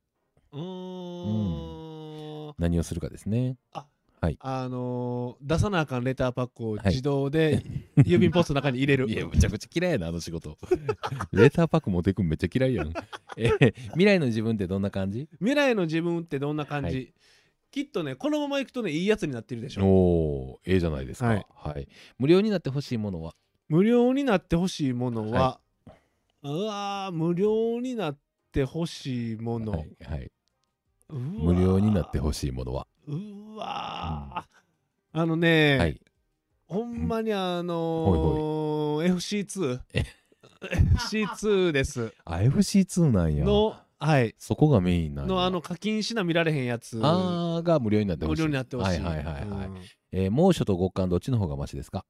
[0.54, 2.54] うーん。
[2.58, 3.58] 何をするかですね。
[3.74, 3.86] あ
[4.22, 6.86] のー出さなあかんレターパックをはい。
[6.88, 7.62] 自動で
[7.98, 10.58] 郵便ポストの中に入れる、いや、むちゃくちゃ嫌いやな、あの仕事。
[11.32, 12.94] レターパック持ってくんめっちゃ嫌いやん。
[13.38, 15.28] えー未来の自分ってどんな感じ？
[15.40, 17.14] 未来の自分ってどんな感じ、はい。
[17.72, 19.86] きっとねこのままいくとねいいやつになってるでしょ。
[19.86, 21.28] おー、ええじゃないですか。
[21.28, 21.84] ははい。
[21.84, 21.88] い。
[22.18, 23.36] 無料になってほしいものは？
[23.70, 25.60] 無料になってほしいものは、
[26.42, 28.18] うわー無料になっ
[28.52, 29.78] てほしいもの、は
[30.18, 30.32] い。
[31.10, 32.88] 無料になってほしいものは？
[33.08, 36.02] うわー、あのね、はい。
[36.68, 40.04] ほんまにあほのー FC2 え。
[40.62, 42.14] FC2 です。
[42.26, 43.46] あ、FC2 なんや。
[43.46, 44.36] のはい。
[44.38, 45.34] そこがメインなんや。
[45.34, 47.00] のあの課金しな見られへんやつ。
[47.02, 48.42] あーが無料になってほしい。
[48.42, 49.44] 無料になってほしい、はいはいはいはい。
[49.44, 49.78] うん。
[50.12, 52.06] えー猛暑と極寒どっちの方がマシですか？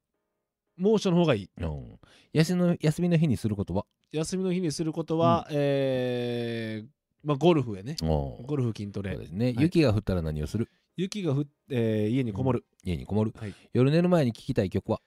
[0.77, 1.49] 猛暑の方がいい。
[1.61, 1.99] うん。
[2.33, 3.85] 休みの休みの日にすることは？
[4.11, 6.87] 休みの日にすることは、えー
[7.27, 7.97] まあ、ゴルフやね。
[8.01, 9.11] ゴルフ筋トレ。
[9.11, 9.47] そうですね。
[9.47, 9.55] はい。
[9.59, 10.69] 雪が降ったら何をする？
[10.95, 13.33] 雪が降って、えー家にこもる、家にこもる？
[13.37, 13.53] はい。
[13.73, 15.01] 夜寝る前に聴きたい曲は？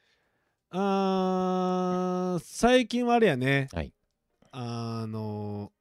[0.69, 3.95] あー最近はあれやね、はい。
[4.53, 5.73] あの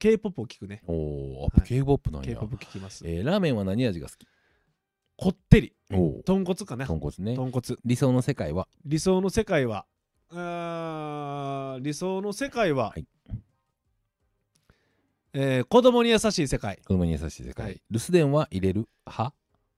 [0.00, 0.82] K-POP を聞くね。
[0.88, 1.68] おお、はい。
[1.68, 2.30] K-POP なんや。
[2.30, 4.26] K-POP 聞きます、えーラーメンは何味が好き？
[5.16, 5.72] こってり。
[5.92, 6.22] おお。
[6.24, 6.84] 豚骨かな。
[6.86, 7.36] 豚骨ね。
[7.36, 7.62] 豚骨。
[7.84, 8.66] 理想の世界は？
[8.84, 9.86] 理想の世界は
[10.32, 13.06] あー理想の世界は、はい
[15.32, 16.78] えー子供に優しい世界。
[16.78, 17.66] 子供に優しい世界。
[17.66, 17.82] はい。
[17.90, 19.34] 留守電は入れる派？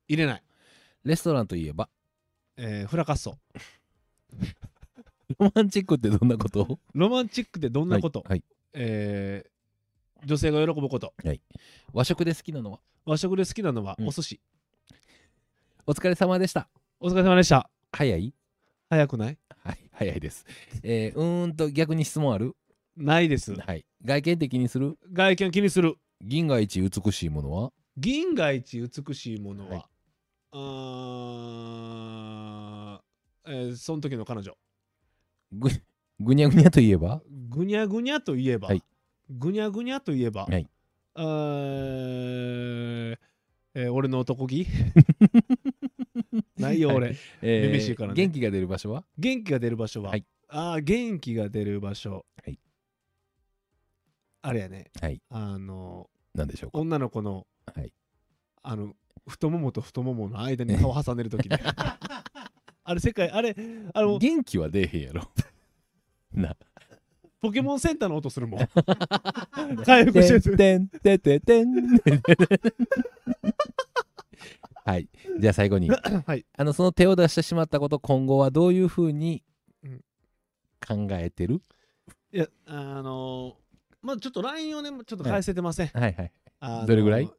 [0.09, 0.43] 入れない、
[1.05, 1.89] レストランといえば？
[2.57, 3.39] えーフラカッソ。
[5.39, 6.79] ロマンチックってどんなこと？
[6.95, 8.45] ロマンチックってどんなこと、はいはい。
[8.75, 9.53] えー
[10.25, 11.13] 女性が喜ぶこと。
[11.93, 12.79] 和食で好きなのは？
[13.05, 14.09] 和食で好きなのはうん。
[14.09, 14.41] お寿司、
[15.85, 16.69] お疲れ様でした。
[17.01, 17.69] お疲れ様でした。
[17.91, 18.33] 早い？
[18.89, 19.39] 早くない？
[19.65, 20.47] はい、早いです。
[20.85, 22.55] えー、うーんと逆に質問ある？
[22.97, 23.55] ないです。
[23.55, 23.85] はい。
[24.05, 24.99] 外見的にする？
[25.13, 25.95] 外見気にする。
[26.21, 27.73] 銀が一美しいものは？
[27.97, 29.85] 銀が一美しいものは、はい。
[30.55, 34.57] あーえーその時の彼女。
[35.53, 35.69] ぐ
[36.21, 37.21] ぐにゃぐにゃといえば？
[37.49, 38.83] ぐにゃぐにゃといえば、はい。
[39.31, 40.69] ぐにゃぐにゃといえば、はい。
[41.15, 43.17] あー
[43.75, 44.67] えー俺の男気？
[46.59, 46.97] ないよはい。
[46.99, 48.15] 俺、え耳しいからね。
[48.15, 49.05] 元気が出る場所は？
[49.19, 50.25] 元気が出る場所は、はい。
[50.49, 52.23] あー元気が出る場所、はい
[54.43, 55.21] あれやねはい。
[55.31, 56.79] あの何でしょうか？
[56.79, 57.93] 女の子のはい。
[58.63, 58.95] あの
[59.27, 61.59] 太ももと太ももの間に顔挟んでる時ね
[62.85, 63.55] あれ世界あれ
[63.95, 65.23] あの元気は出えへんやろ。
[66.35, 66.57] な。
[67.41, 68.69] ポケモンセンターの音するもん
[69.85, 71.69] 回復してるてんてんてんてん
[74.85, 75.09] はい。
[75.41, 75.91] じゃあ最後に。
[76.27, 79.43] はいあの、その手を出してしまったこと、今後はどういうふうに
[79.85, 80.05] うん
[80.87, 81.63] 考えてる、
[82.33, 83.57] いやあの
[84.03, 86.15] まあちょっと LINE をねちょっと返せてません、はい。
[86.15, 86.33] はい。
[86.61, 87.31] あのどれぐらい？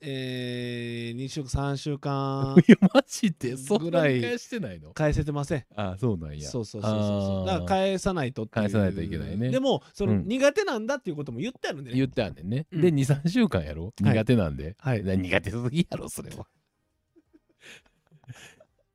[0.00, 3.56] えー、2週間3週間いや、マジで？
[3.56, 4.12] そんぐらい。
[4.12, 4.92] なに返してないの？
[4.92, 5.64] 返せてません。
[5.74, 6.48] あそうなんや。
[6.48, 7.46] そうそうそうそうそう。
[7.46, 8.62] だから返さないとっていう。
[8.62, 9.50] 返さないといけないね。
[9.50, 10.28] でもその、うん。
[10.28, 11.96] 苦手なんだっていうことも言ってあるんでね。
[11.96, 12.42] 言ってあんね。
[12.42, 12.48] ん。
[12.48, 12.66] ね。
[12.70, 13.86] うんで、2、3週間やろ？
[13.86, 14.76] はい苦手なんで。
[14.78, 15.02] はい。
[15.02, 16.46] な苦手すぎやろ、それは。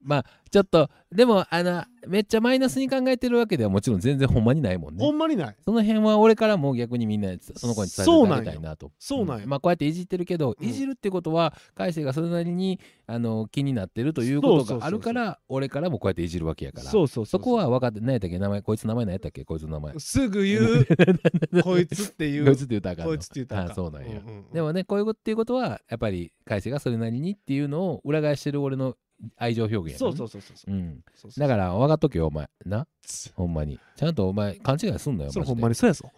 [0.03, 5.03] まあちょっとでもあのめっちゃマイナスに考えてるわけではもちろん全然ほんまにないもんね。
[5.03, 5.55] ほんまにない。
[5.63, 16.89] その辺は俺からも逆にみんなその子に伝えてあげたいなとそうなんよまあこうやっていじってるけど、うんいじるってことは海星がそれなりにあの気になってるということがあるから俺からもこうやっていじるわけやから。
[16.89, 18.37] そうそうそうそこは分かって何やったっけ？
[18.37, 19.43] 名前こいつ名前何やったっけ？
[19.45, 19.93] こいつの名前。
[19.99, 20.87] すぐ言う
[21.63, 22.45] こいつっていう。
[22.45, 23.03] こいつって言ったらあか。
[23.03, 24.51] んのこいつって言ったらあそうなんや、うんうんうん。
[24.51, 28.95] でもねこういうことっていうことはやっぱり海星がそれなりにっていうのを裏返してる俺の
[29.37, 30.57] 愛情表現やそううそうそうそう。
[30.57, 31.03] そううん
[31.37, 32.49] だから分かっとけよお前。
[32.65, 32.87] な。
[33.35, 33.79] ほんまに。
[33.95, 36.11] ちゃんとお前勘違いすんなよそれほんまにそうやぞ。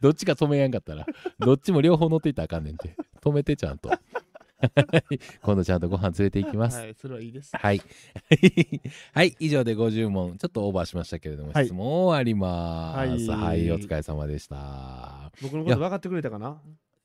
[0.00, 1.06] どっちか止めやんかったら。
[1.38, 2.96] どっちも両方乗っていったらあかんねんて。
[3.20, 3.90] 止めてちゃんと。
[5.42, 6.78] 今度ちゃんとご飯連れて行きます。
[6.78, 7.50] はいそれはいいです。
[7.56, 7.82] はい。
[9.12, 10.38] はい、以上で50問。
[10.38, 11.66] ちょっとオーバーしましたけれども、はい。
[11.66, 13.30] 質問終わります。
[13.30, 15.32] は、はいいお疲れ様でした。
[15.42, 16.60] 僕のこと分かってくれたかな？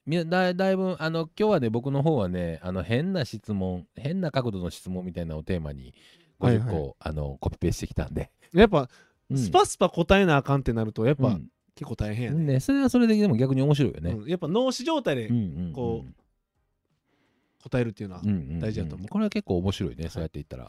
[0.08, 5.94] だだいぶ、あの、今日はね、僕の方はね、あの、変な質問、変な角度の質問みたいなのをテーマに、
[6.40, 6.58] 50個、はい。
[6.58, 8.32] はいあの、コピペしてきたんで。
[8.54, 8.90] やっぱ
[9.30, 9.38] うん。
[9.38, 11.50] スパスパ答えなあかんってなるとやっぱうん。
[11.76, 12.54] 結構大変やね。
[12.54, 14.12] ね、それはそれででも逆に面白いよね。
[14.12, 14.30] うん。
[14.30, 15.74] やっぱ脳死状態でうんうんうん。
[15.74, 16.06] こ
[17.64, 18.60] 答えるっていうのはうんうんうん。
[18.60, 19.08] 大事だと思う。
[19.08, 20.68] これは結構面白いね、そうやって言ったら。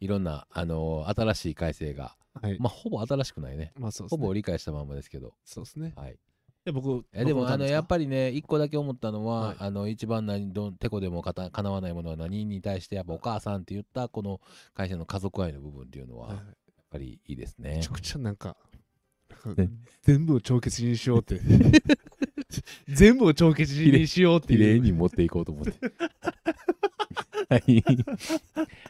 [0.00, 2.58] いろんな、あの新しい改正が、はい。
[2.58, 3.72] まあ、ほぼ新しくないね。
[3.78, 4.08] まあそうね。
[4.10, 5.34] ほぼ理解したまんまですけど。
[5.44, 5.92] そうですね。
[5.96, 6.16] はい。
[6.64, 14.40] で僕えでもあのやっりぱりね一個だけ思ったのは、はいあの一番何どんてこでもかた叶わないものは何に対してやっぱお母さんって言ったこの
[14.74, 16.40] 会社の家族愛の部分っていうのはやっ
[16.90, 17.90] ぱりいいですねめちゃ。
[17.92, 18.56] くちゃなんか
[19.56, 19.70] ね
[20.02, 21.40] 全部を帳消しにしようって
[22.88, 25.72] 全部を帳消しにしようって綺いう麗に持っていこうと思って。
[27.48, 27.84] はい。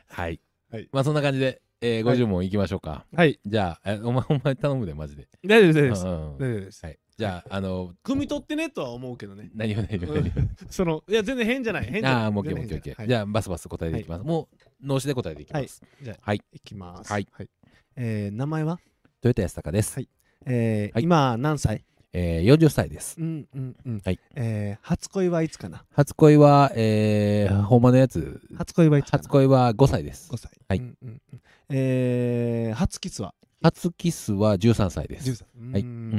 [0.09, 0.41] はい。
[0.71, 2.19] はいまあそんな感じで、えー、はい。
[2.19, 3.07] 50問いきましょうか。
[3.15, 3.39] はい。
[3.47, 5.29] じゃあえお前お前頼むでマジで。
[5.47, 6.85] 大丈夫です大丈夫です。
[6.85, 6.99] はい。
[7.17, 9.51] じゃああの汲み取ってねとは思うけどね。
[9.55, 10.33] 何を何をうん何を。
[10.71, 11.85] そのいや全然変じゃない。
[11.85, 12.23] 変じゃない。
[12.23, 14.25] ああもう OK もう OK 全 OK 然変じゃあバスバス答えていきます。
[14.25, 15.83] もう脳死で答えていきます。
[16.03, 16.43] じゃあはい。
[16.53, 17.13] いきます。
[17.13, 17.27] はい。
[17.97, 18.79] えー名前は？
[19.23, 19.95] 豊田康隆です。
[19.97, 20.09] はい。
[20.47, 21.03] えーはい。
[21.03, 21.85] 今何歳？
[22.13, 23.17] えー、40歳です。
[23.21, 24.03] うんうんうん。
[24.05, 24.19] はい。
[24.35, 25.85] えー初恋はいつかな？
[25.93, 28.41] 初恋は、えー、ほんまのやつ。
[28.57, 29.23] 初恋はいつかな？
[29.23, 30.31] 初恋は5歳です。
[30.33, 30.37] 5。
[30.39, 30.51] 歳。
[30.69, 30.79] はい。
[30.79, 31.41] うんうんうん
[31.71, 33.35] えー初キスは？
[33.63, 35.31] 初キスは13歳です。
[35.31, 35.83] 10歳はい。
[35.83, 36.19] ううんんうん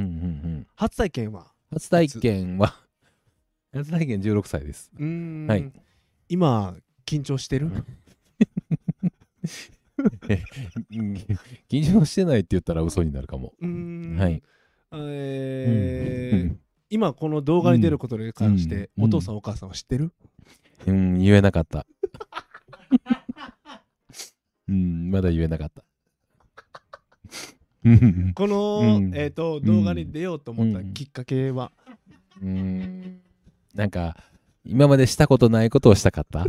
[0.60, 0.66] ん。
[0.76, 1.52] 初体験は？
[1.70, 2.74] 初体験は、
[3.74, 3.90] 初。
[3.90, 4.90] 体験16歳です。
[4.98, 5.72] はい。
[6.28, 6.76] 今
[7.06, 7.66] 緊張してる？
[7.66, 7.84] うん。
[11.68, 13.52] 緊張してないって言ったら嘘になるかも。
[13.60, 14.42] はい。
[16.90, 19.04] 今この動画に出ることに関してうん。
[19.04, 20.12] お父さんお母さんは知ってる？
[20.86, 21.86] うん、言えなかった。
[24.68, 25.82] うん、まだ言えなかった。
[27.84, 29.12] う んこのうん。
[29.14, 31.72] えっと動画に出ようと思ったきっかけは？
[32.40, 33.20] うん。
[33.74, 34.16] なんか、
[34.64, 36.46] 今までしたことないことをしたかった？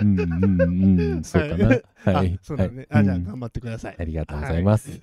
[0.00, 1.80] うんうんうん、そうかな。
[2.04, 2.38] あはい。
[2.42, 2.86] そうだね。
[2.90, 3.96] あじゃあ頑張ってください。
[3.98, 5.00] ありがとうございます。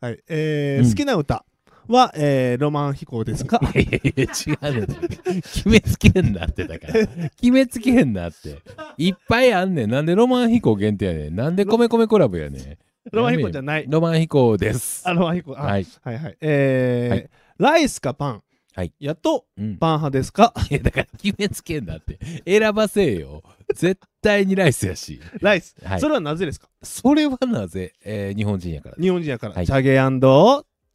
[0.00, 0.22] はい。
[0.28, 0.90] えーうん。
[0.90, 1.44] 好きな歌
[1.92, 3.60] はえーロマン飛行ですか？
[3.74, 5.40] いやいや違うねん。
[5.42, 7.06] 決めつけんなって、だから。
[7.30, 8.58] 決めつけんなって。
[8.98, 9.90] いっぱいあんねん。
[9.90, 11.36] なんでロマン飛行限定やねん。
[11.36, 12.78] なんで米米クラブやねん。
[13.12, 15.02] ロマン飛行じゃないロマン飛行です。
[15.08, 15.86] あロマン飛行あはい。
[16.02, 18.42] はいはいえーはいライスかパン？
[18.72, 19.76] はいやとうん。
[19.78, 20.54] パン派ですか？
[20.70, 22.18] いやだから決めつけんなって。
[22.46, 23.42] 選ばせよ。
[23.74, 25.20] 絶対にライスやし。
[25.40, 26.68] ライスはいそれはなぜですか？
[26.82, 28.96] それはなぜ、えー日本人やから。
[29.00, 29.98] 日本人やからはいチャゲ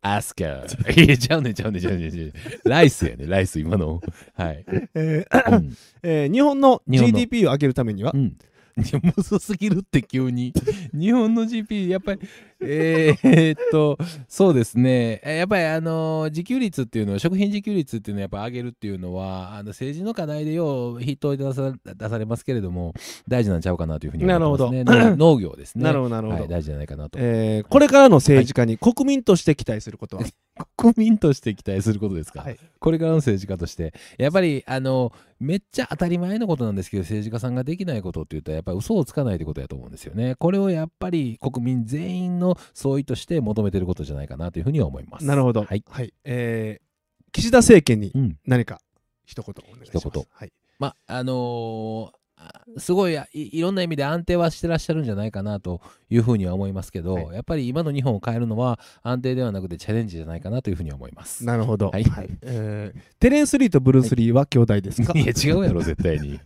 [0.08, 1.06] アスカー。
[1.06, 2.34] いや、ちゃうねんちゃうねんちゃうねんちゃうねん。
[2.64, 4.02] ライスやね、ライス、今の。
[4.36, 4.64] はい。
[4.94, 5.78] えーうん。
[6.04, 8.12] えー日本の GDP を上げるためには？
[8.14, 8.38] うん。
[8.78, 10.54] いや、むずすぎるって急に。
[10.94, 12.20] 日本の GP、やっぱり、
[12.62, 13.98] えー、っと、
[14.28, 15.22] そうですね。
[15.24, 22.94] えやっぱり、あの自給率っていうのは、食品自給率っていうのをやっぱ上げるっていうのは、あの政治の課題でよう筆頭に出さ出されますけれども、
[23.28, 24.84] 大事なんちゃうかなというふうに思いますね。
[24.84, 25.84] なるほ農農業ですね。
[25.86, 27.20] なるほどなるほどはい、大事じゃないかなと。
[27.22, 30.24] えーこれからの政治家に国民として期待することは？
[30.78, 45.26] 国民として期待することですか、はいこれからの政治家としてやっぱりあのめっちゃ当たり前のことなんですけど政治家さんができないことって言ったらやっぱり嘘をつかないってことやと思うんですよねこれをやっぱり国民全員の総意として求めてることじゃないかなというふうには思います。
[45.26, 45.64] なるほど。
[45.64, 45.84] はい、
[46.24, 46.86] えー
[47.32, 48.80] 岸田政権にうん、何か
[49.26, 50.08] 一言お願いします。
[50.08, 50.24] 一言。
[50.32, 50.54] はい。
[50.80, 53.20] まああのーあすごいい
[53.58, 55.80] いろんな意味で安定はしてらっしゃるんじゃないかなと
[56.10, 57.36] いうふうには思いますけど、はい。
[57.36, 61.46] やっぱり今の日本を変えるのは安定ではなくてチャレンジじゃないかなというふうには思います。
[61.46, 62.06] なるほど、はい。
[62.42, 66.40] えーテレンス・リーとブルース・リーは兄弟ですか、いや違うやろ絶対に。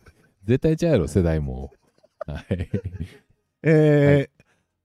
[0.45, 1.71] 絶対違うやろ世代も。
[2.25, 2.69] はい。
[3.63, 4.38] えー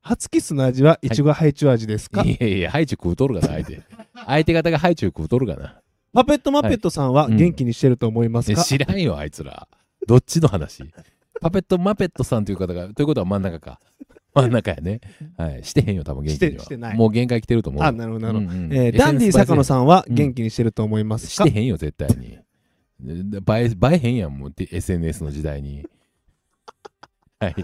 [0.07, 3.83] 初キスの味はいちごハイチュウ味ですか、いやいやハイチュウ食うとるがな相手
[4.27, 5.81] 相手方がハイチュウ食うとるがな
[6.13, 9.67] パペットマペットさんは元気にしてると思いますえか、知らんよ、あいつら。
[10.07, 10.85] どっちの話？
[11.41, 13.81] パペットマペットさんという方が、ということは真ん中か。
[14.35, 15.01] 真ん中やね。
[15.39, 15.65] はい。
[15.65, 16.65] してへんよ、多分元気には。
[16.65, 17.89] してないもう限界来てると思うよ。
[17.89, 18.53] あ、なるほど、なるほど。
[18.53, 22.39] うんうんえーダンディ坂野さんはうん元気にしてると思いますか、してへんよ、絶対に。
[23.01, 25.87] で映え、映えへんやん、もう、て SNS の時代に。
[27.41, 27.55] はい。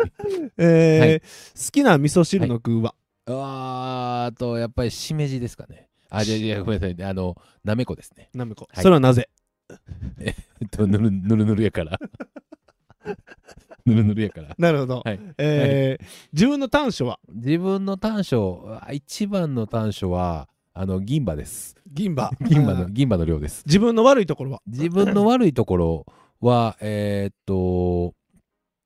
[0.59, 1.27] えーはい好
[1.73, 2.95] きな味噌汁の具は、
[3.27, 5.89] あーあと、やっぱりしめじですかね。
[6.09, 7.05] あ、じゃじゃごめんなさい。
[7.05, 8.29] あの、なめこですね。
[8.35, 9.29] なめこ、はいそれはなぜ？
[10.21, 11.99] えっと、ぬるぬるぬるやから。
[13.87, 14.55] ぬるぬるやから。
[14.59, 15.21] なるほど、はい。
[15.39, 17.19] えー自分の短所は？
[17.33, 21.77] 自分の短所、あ一番の短所は、あの、銀歯です。
[21.87, 23.63] 銀歯 銀歯の、銀歯の量です。
[23.67, 24.63] 自分の悪いところは？
[24.67, 26.07] 自分の悪いところ
[26.41, 28.15] は、えーっと、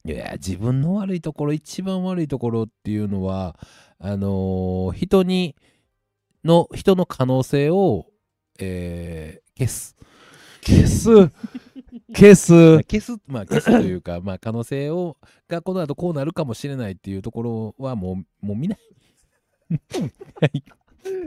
[0.07, 3.57] いや、自分の悪いところ、一番悪いところっていうのは、
[3.99, 5.57] あのー人に、
[6.45, 8.07] の、人の可能性を、
[8.59, 9.97] えー消す。
[10.63, 11.31] 消す？
[12.15, 15.17] 消 す消す、まあ消すというか、まあ可能性を、
[15.49, 18.79] がこの後こうなるかもしれないっていうところはもう、もう見ない。
[20.41, 20.63] はい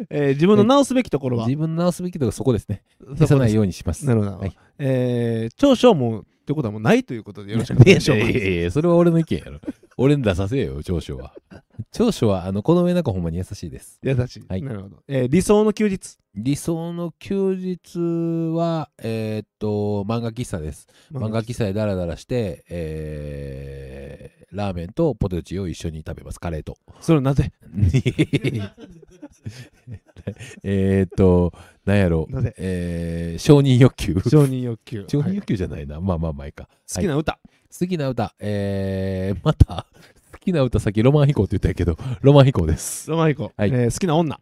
[0.10, 2.84] えー自分の直すべきところは、自分の直すべきところはそこですね。
[3.16, 4.06] 消さないようにします。
[4.06, 9.60] なるほど、はいえー長所はもうってことはもうないということでよろしくお願いします いやいやそれは俺の意見やろ。
[9.98, 11.34] 俺に出させよ、長所は。
[11.92, 14.00] 長所は、あの、この上なくほんまに優しいです。
[14.02, 18.00] 優しい、はいなるほど、えー理想の休日理想の休日
[18.56, 20.88] は、えーっと、漫画喫茶です。
[21.12, 26.40] 漫画喫茶でダラダラして、えーラーメンとポテトチーを一緒に食べます。
[26.40, 26.78] カレーと。
[27.02, 27.52] それはなぜ？
[30.64, 31.52] えーっと、
[31.88, 32.28] なんやろ。
[32.58, 34.14] えー承認欲求。
[34.30, 35.06] 承認欲求。
[35.08, 36.00] 承認はい欲求じゃないな。
[36.02, 36.68] まあまあまあいいか。
[36.94, 37.40] 好きな歌、
[37.80, 39.88] 好きな歌、えー、また、
[40.32, 43.10] 好きな歌さっきロマン飛行って言ったけど、ロマン飛行です。
[43.10, 43.70] ロマンヒコ、はい。
[43.70, 44.40] えー好きな女。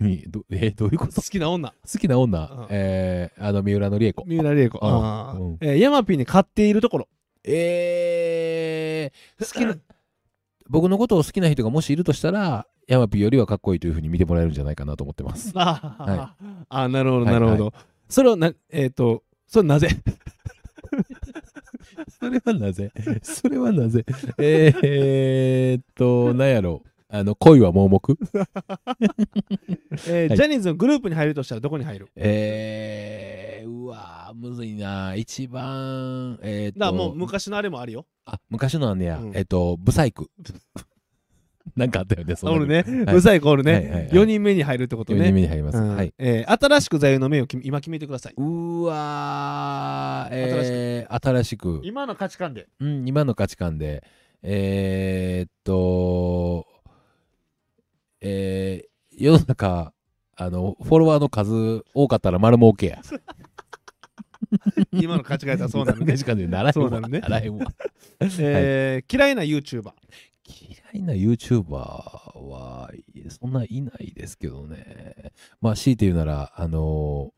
[0.00, 1.14] にどえーどういうこと？
[1.14, 1.70] 好きな女。
[1.70, 2.66] 好きな女、うん。
[2.70, 4.24] えー、あの、三浦のりえ子。
[4.26, 4.88] 三浦玲子、うん。
[4.88, 5.40] あー。
[5.40, 5.58] うん。
[5.60, 7.08] えーヤマピーに買っているところ。
[7.44, 9.76] えー、好きな、
[10.68, 15.52] 僕のことを好きな人がもしいるとしたら、ヤマピーよりはかっこいいというふうに見てもらえるんじゃないかなと思ってます。
[15.56, 17.72] あー、あーなるほどはいなるほど、
[18.08, 19.88] それはなえっ、とそれなぜ？
[22.18, 22.90] それはなぜ？
[23.22, 24.04] それはなぜ？
[24.38, 28.12] えっと、なんやろあの、恋は盲目？
[28.12, 28.16] はい。
[30.08, 32.08] えージャニーズのグループに入るとしたらどこに入る？
[32.16, 35.14] えー、うわーむずいな。
[35.14, 38.06] 一番、えーっと、だもう昔のあれもあるよ。
[38.24, 39.36] あ、昔のあんねや、うん。
[39.36, 40.30] えっと、ブサイク。
[41.78, 43.14] なんかあったよね、そおるね、はい。
[43.14, 44.08] ブサイクおるね、はいはいはい。
[44.10, 45.78] 4人目に入るってこと4人ね目に入ります。
[45.78, 45.96] うん。
[45.96, 46.12] はい。
[46.18, 48.34] えー新しく座右の銘をき今決めてください。
[48.36, 52.66] うーわー、えー、新しく、今の価値観で。
[52.80, 54.02] うん、今の価値観で、
[54.42, 56.66] えー、っと、
[58.20, 59.92] えー、世の中、
[60.36, 63.02] あの、フォロワーの数多かったら丸儲けや。
[64.92, 66.14] 今の価値観やったらそうなるね。
[68.40, 69.92] えー嫌いな YouTuber
[70.48, 72.90] 嫌いな YouTuber は
[73.28, 75.32] そんないないですけどね。
[75.60, 77.32] まあ、強いて言うなら、あの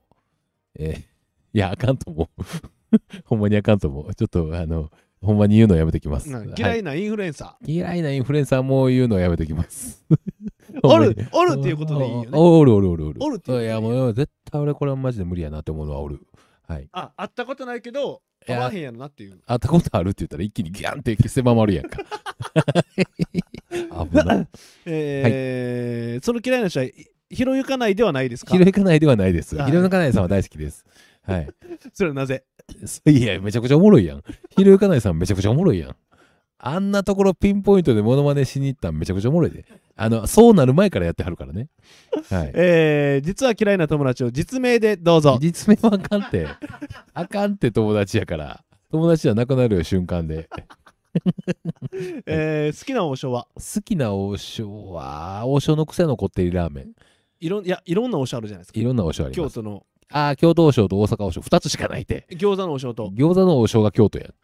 [0.77, 1.11] ーえー
[1.53, 2.43] いや、あかんと思う。
[3.27, 4.15] ほんまにあかんと思う。
[4.15, 4.91] ちょっと、あの、
[5.21, 6.31] ほんまに言うのやめときます。
[6.57, 10.05] 嫌いなインフルエンサ嫌いなインフルエンサーも言うのやめときます。
[10.73, 13.23] ー、おるおるっていうことでいいよねおるおるおるおる。
[13.23, 16.21] おるっていいや、もう絶対俺これはマジで無理やなって思うのはおる。
[16.67, 16.89] はい。
[16.93, 21.99] あ会ったことないけどいや会わへんやろなっていう会ったことあるって言ったら一気にギャンって狭まるやんか。
[24.11, 24.49] 危ない。
[24.87, 26.87] えーその嫌いな人は
[27.31, 28.53] ひろゆかないではないですか？
[28.53, 29.57] ひろゆかないではないです。
[29.57, 30.85] はいひろゆかないさんは大好きです。
[31.23, 31.49] はい。
[31.95, 32.45] それはなぜ？
[33.07, 34.23] いや、めちゃくちゃおもろいやん。
[34.57, 35.97] ひろゆかないさんめちゃくちゃおもろいやん。
[36.63, 39.65] あんなところピンポイントでモノマネしに行ったんめちゃくちゃおもろいで。
[40.03, 41.69] あの、そうなる前からやってはるからね。
[42.31, 42.53] はい。
[42.57, 46.47] えー実は嫌いな友達を実名でどうぞ実名はあかんって。
[47.13, 48.65] あかんって友達やから。
[48.91, 50.49] 友達じゃなくなるよ、瞬間で。
[52.27, 53.47] えー好きな王将は？
[53.55, 56.93] 好きな王将は、王将の癖のこってりラーメン。
[57.41, 59.55] いろんいやいろんな王将あるじゃないですかいろんな王将あります。
[59.55, 62.27] 京都のああ、京都王将と大阪王将、2つしかないって。
[62.31, 64.35] 餃子の王将と餃子の王将が京都やん。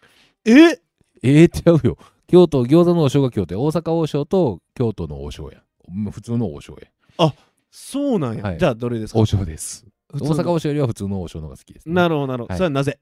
[0.44, 0.80] え？
[1.22, 1.96] ええちゃうよ。
[2.28, 3.60] 京都、餃子の王将が京都や。
[3.60, 5.62] 大阪王将と京都の王将や。
[5.88, 7.32] うん普通の王将や。
[7.70, 9.18] そうなんや、はいじゃあどれですか？
[9.20, 9.86] 王将です。
[10.12, 11.94] 大阪王将よりは普通の王将の方が好きです、ね。
[11.94, 12.98] なるほどなるほど、はいそれはなぜ？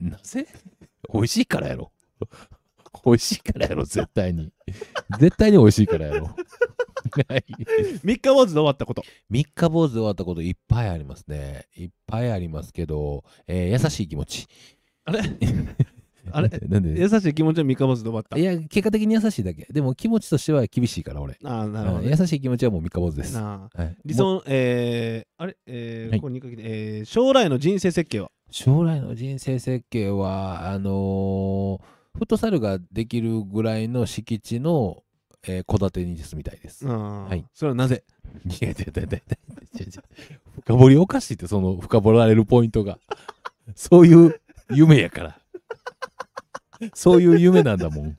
[0.00, 0.46] なぜ？
[1.12, 1.92] 美味しいからやろ。
[3.04, 4.50] 美味しいからやろ、絶対に。
[5.20, 6.26] 絶対に美味しいからやろ。
[7.28, 7.44] はい。
[8.02, 11.66] 三日坊主で終わったこと三日坊主で終わったこといっぱいありますね。
[11.76, 14.46] いっぱいありますけど、えー優しい気持ち。
[15.04, 15.20] あれ？
[16.32, 19.66] あれなんで優しい気持ちは三日坊主で終わったいや、結果的に優しいだけ。
[19.72, 21.38] でも気持ちとしては厳しいから、俺。
[21.44, 23.34] ああなるほどね、うん優しい気持ちはもう三日坊主です。
[23.34, 25.56] なあはい、理もう想えー、あれ？
[25.66, 28.30] えーはいここにかけて、えー将来の人生設計は？
[28.50, 31.80] 将来の人生設計は、あのー
[32.18, 35.02] フットサルができるぐらいの敷地の
[35.46, 36.86] えー戸建てに住みたいです。
[36.86, 38.02] ははいそれはなぜ？
[38.44, 39.22] いや、いやいやいやいやい
[39.80, 40.02] やいや
[40.56, 42.98] 深掘りおかしいって、その深掘られるポイントが。
[43.76, 45.38] そういう夢やから。
[46.94, 48.16] そういう夢なんだもん。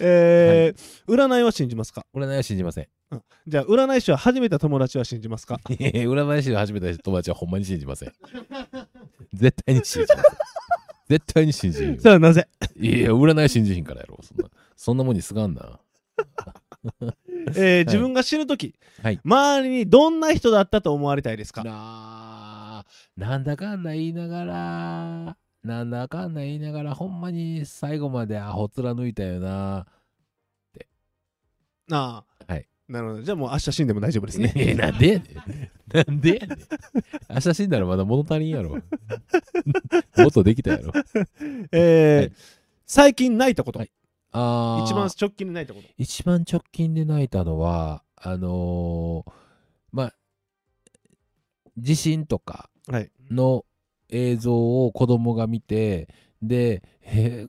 [0.00, 2.06] えー占いは信じますか？
[2.14, 2.88] 占いは信じません。
[3.46, 5.60] じゃあ占い師は始めた友達は信じますか？
[5.68, 8.12] いやいや占い師を始めた友達はほんまに信じません。
[9.32, 10.34] 絶対に信じません。
[11.08, 12.48] 絶対に信じんよなぜ？
[12.76, 14.18] いやいや、占い信じひんからやろ。
[14.22, 15.78] そんな、そんなもんにすがんな。
[17.54, 21.62] えー自分が死ぬ時、はい周りにどんな人だったと思われたいですか？
[21.62, 21.70] な
[22.80, 22.84] あ
[23.16, 25.36] なんだかんだ言いながら、
[25.66, 29.86] なんだかんだ言いながら、ほんまに最後までアホ貫いたよな。
[31.90, 32.52] ああ。
[32.52, 32.68] はい。
[32.88, 33.22] なるほど。
[33.22, 34.52] じゃあもう明日死んでも大丈夫ですね。
[34.56, 36.06] えなんでやねん。
[36.08, 36.58] なんでやねん。
[37.28, 38.70] 明日死んだらまだ物足りんやろ。
[40.16, 40.92] もっとできたやろ。
[41.72, 42.32] えーはい。
[42.86, 43.90] 最近泣いたこと、はい。
[44.30, 44.84] あー。
[44.84, 45.88] 一番直近で泣いたこと。
[45.98, 49.32] 一番直近で泣いたのは、あのー
[49.90, 50.14] まあ、
[51.76, 53.10] 地震とかはい。
[53.30, 53.64] の
[54.08, 56.08] 映像を子供が見て、
[56.42, 57.46] で、へ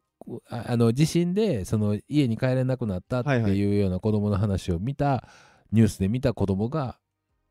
[0.49, 5.28] ああの地震でその家に帰れなくなったってはいはいいうような子供の話を見た、
[5.72, 6.97] ニュースで見た子供が、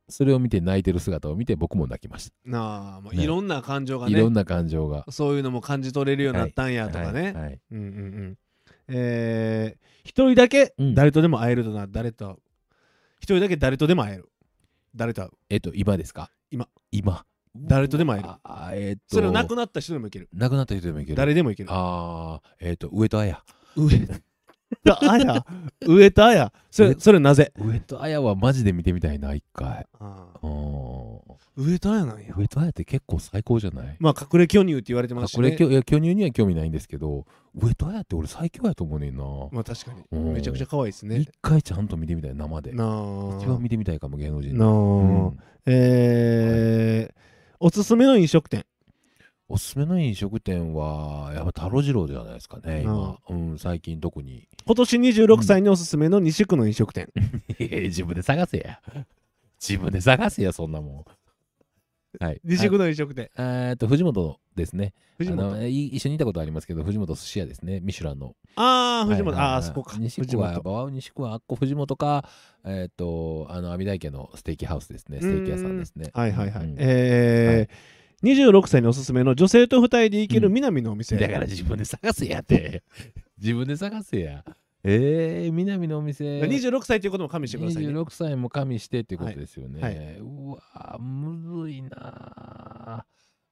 [0.09, 3.25] それを見て泣いてる姿を見て僕も泣きましなあもうね。
[3.25, 4.05] いろんな感情た。
[4.05, 4.17] がね。
[4.17, 5.05] いろんな感情が。
[5.11, 7.89] そういうのも感じ取れるようになったんやとかね、はいはいうんうんう
[8.23, 8.39] ん。
[8.89, 10.95] えー一人だけうん。
[10.95, 12.27] 誰とでも会えるとな、誰と。
[12.27, 12.37] 会う
[13.19, 14.29] 一人だけ誰とでも会える。
[14.95, 15.31] 誰と会う？
[15.51, 16.31] えっと、今ですか？
[16.53, 16.69] 今。
[16.93, 17.25] 今。
[17.63, 18.29] 誰とでも会える。
[18.45, 20.29] あえっと、それを亡くなった人でもいける。
[20.35, 21.17] 亡くなった人でもいける。
[21.17, 21.69] 誰でもいける。
[21.73, 23.43] ああ、えっ、と、上戸彩。
[23.77, 23.89] 上
[24.85, 25.45] 田綾
[25.87, 27.53] 上田綾それ上それなぜ？
[27.57, 29.87] 上戸彩はマジで見てみたいな、一回。
[31.57, 32.35] 上田綾なんや。
[32.35, 32.39] ん。
[32.39, 33.97] 上戸彩って結構最高じゃない？
[34.01, 35.53] まあ隠れ巨乳って言われてますしね。
[35.57, 39.25] これ、いや巨乳には興味ないんですけど、上戸彩って俺最強やと思うねんな。
[39.53, 40.03] まあ確かに。
[40.11, 40.33] うん。
[40.35, 41.19] めちゃくちゃ可愛いですね。
[41.21, 42.73] 一回ちゃんと見てみたい、生で。
[42.73, 43.39] なあ。
[43.41, 44.59] 一番見てみたいかも、芸能人で。
[44.59, 44.73] なあ、う
[45.31, 45.39] ん。
[45.67, 47.15] えー
[47.59, 48.67] おすすめの飲食店
[49.49, 53.19] おすすめの飲食店は、やっぱタロジロじゃないですかね、今。
[53.29, 54.49] あうん、最近特に。
[54.67, 57.13] 今年26歳におすすめの西区の飲食店、
[57.59, 58.81] いや自分で探せや。
[59.61, 61.05] 自分で探せや、そんなもん。
[62.21, 62.41] はい。
[62.45, 64.95] 西区の飲食店あえーっと、藤本ですね。
[65.19, 68.35] 藤あの本い一緒にいたことありますけど、藤本寿司屋ですね、ミシュランの。
[68.57, 69.97] ああ藤本、ああそこか。
[69.99, 72.29] 西藤区は、やっ本ぱ西区はあっこ藤本か、
[72.65, 76.11] えーっと、あの、阿弥陀家のステーキハウスですね、ステーキ屋さんですね。
[76.15, 76.77] はいはいはい、うん。
[76.79, 80.55] えー26歳におすすめの女性と2人で行けるうん。
[80.55, 82.83] 南のお店、だから自分で探せやって。
[83.39, 84.43] 自分で探せや。
[84.89, 86.41] えー、南のお店。
[86.43, 87.93] 26歳ということも加味してくださいね。
[87.93, 89.81] 26歳も加味してってことですよね。
[89.83, 90.19] はい。
[90.21, 93.05] うわむずいな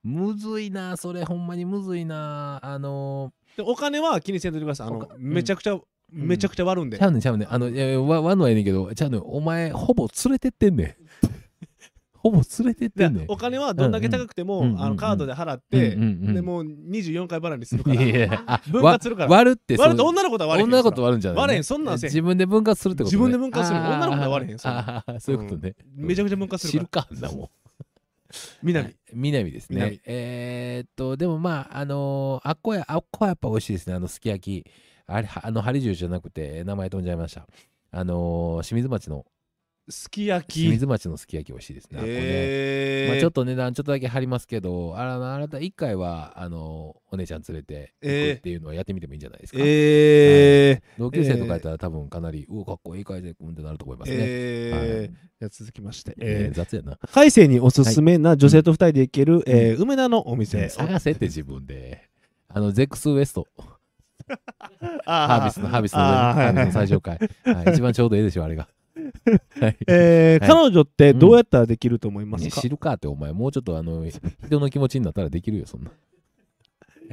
[0.05, 4.89] むずいなそれほんまにむずいなあのでお金は気にせんといてください。
[4.89, 5.79] あのめちゃくちゃ、
[6.13, 7.53] めちゃくちゃ割るんで、ちゃうねんちゃうねん。
[7.53, 9.23] あのいやわわんのはええねんけどちゃうねん。
[9.25, 11.04] お前ほぼ連れてってんねん
[12.25, 13.27] ほぼ連れてってでんねん。
[13.29, 16.35] お金はどんだけ高くても、うんうんあのカードで払って、うんうんうん。
[16.35, 18.03] でもう24回払いにするから。
[18.03, 19.31] いやいやあ分割するから。
[19.31, 23.79] わ割るって割ると女の子とは割れへん女の子と割るんじゃない割れへんそんなんせ自分で分割するってこと、ね、自分で分割する。
[23.79, 24.69] 女の子とは割れへんそ
[25.21, 27.05] そういうことね、めちゃくちゃ分割す知るるから。
[27.05, 27.49] かあんなもん。
[28.63, 28.97] 南。
[29.13, 29.77] 南ですね。
[29.77, 30.01] 南。
[30.07, 33.95] えーっと、でもまあ、あのーあっこや、あっこはやっぱ美味しいですね。
[33.95, 34.67] あの、すき焼き。
[35.07, 37.47] あれ、はあの、針十じゃなくて、名前飛んじゃいました。
[37.91, 39.25] あのー清水町の、
[39.89, 42.01] すき焼き清水町のすき焼き美味しいですね。
[42.05, 49.59] えーまあ、ちょっと値段ちょっとだけ張りますけど、あの、あなた一回は、あのお姉ちゃん連れて行くっていうのはやってみてもいいんじゃないですか。
[49.61, 54.17] えー同級生とかやったら多分かなり、うお、かっこいい海星君ってなると思いますね。
[54.21, 56.99] えーじゃあ続きまして、ええーー雑やな。
[57.13, 62.09] 海星におすすめな女性と二人で行ける、えー梅田のお店、探せって自分で。
[62.49, 63.47] あの、ゼックスウエスト。
[65.05, 67.19] あハービスの、ハービスの、あーハービスのはいはい最上階。
[67.45, 68.69] はい一番ちょうどいいでしょ、あれが。
[69.61, 69.77] はい。
[69.89, 70.49] えーはい。
[70.49, 75.91] 彼女ってどうやったらできると思いますか、知るかって、お前、もうちょっとあの、人の気持ちになったらできるよ、そんな。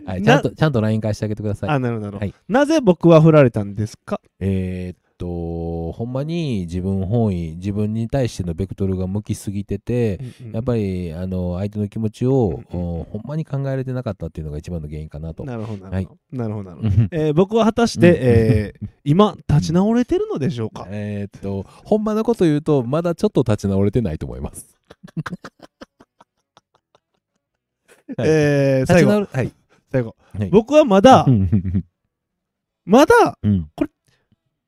[0.05, 1.69] はい、ちなゃんと、ちゃんと LINE 返してあげてください。
[1.69, 2.34] あなるほどなるほど、はい。
[2.47, 4.21] なぜ僕は振られたんですか？
[4.39, 10.19] えーっと、ほんまに自分本位、自分に対してのベクトルが向きすぎてて、
[10.51, 15.43] やっぱり、あの、相手の気持ちを、うんおほんまに考えれてなかったっていうのが一番の原因かなと。
[15.43, 16.05] なるほどなはい。
[16.05, 16.09] る
[16.53, 16.72] ほど、
[17.11, 18.15] えー僕は果たして、うん。
[18.19, 24.65] えー今立ち直れてるのでしょうか、 えーっと、ほんまのこと言うと、まだちょっと立ち直れてないと思います。
[28.17, 28.30] はい。
[28.30, 29.28] えー最後。
[29.32, 29.51] はい。
[29.91, 30.15] 最後。
[30.38, 30.49] はい。
[30.49, 31.86] 僕はまだうん。
[32.86, 33.69] まだうん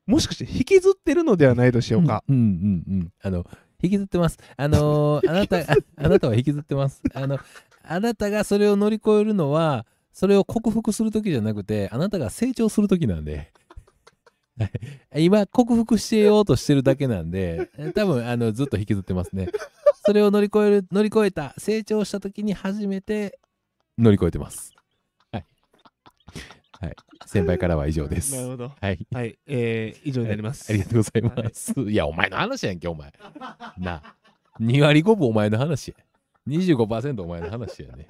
[0.06, 3.45] もしかして引きずってるのではないでしょうか、うんうんうんあの
[3.82, 4.38] 引きずってます。
[4.56, 7.01] あのー あなたああなたは引きずってます。
[7.14, 7.38] あの
[7.84, 13.51] あなたがそれを乗り越えるのはそれを克服する時じゃなくてあなたが成長する時なんで。
[14.58, 14.70] は
[15.20, 19.49] い今克服してようとしてるだけなんで多分あのずっと引きずってますね。
[20.06, 23.39] それを乗り越える乗り越えた成長した時に初めて
[23.97, 24.74] 乗り越えてます。
[25.32, 25.45] はい
[26.84, 31.74] はい先輩からは以上ですなるほどはいはいえー、以上になります、ありがとうございます。
[31.80, 33.14] い、や、お前の話やんけ、お前。
[33.78, 34.16] なあ、
[34.60, 35.96] 2割5分お前の話や。
[36.48, 38.08] 25%お前の話やね。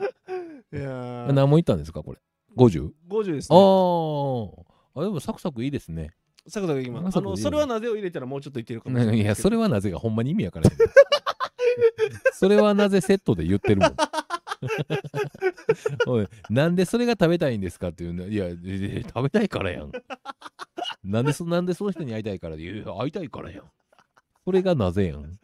[0.73, 2.17] いやー何も言ったんですか、これ。
[2.57, 2.89] 50?
[3.09, 4.61] 50ですあねー
[4.95, 5.03] あ。
[5.03, 6.11] でもサクサクいいですね。
[6.47, 10.89] サクサクいきますあのそれはなぜを入れたらもうちょっといけるかもしれないいや、それはなぜがほんまに意味やからやねん
[12.33, 13.95] それはなぜセットで言ってるもん。
[16.07, 19.91] おいなんでそれが食べたいんですかっていうのいや、ええ食べたいからやん。
[21.03, 23.63] なんでそなんでその人に会いたいからでいや会いたいからやん。
[24.45, 25.39] それがなぜやん。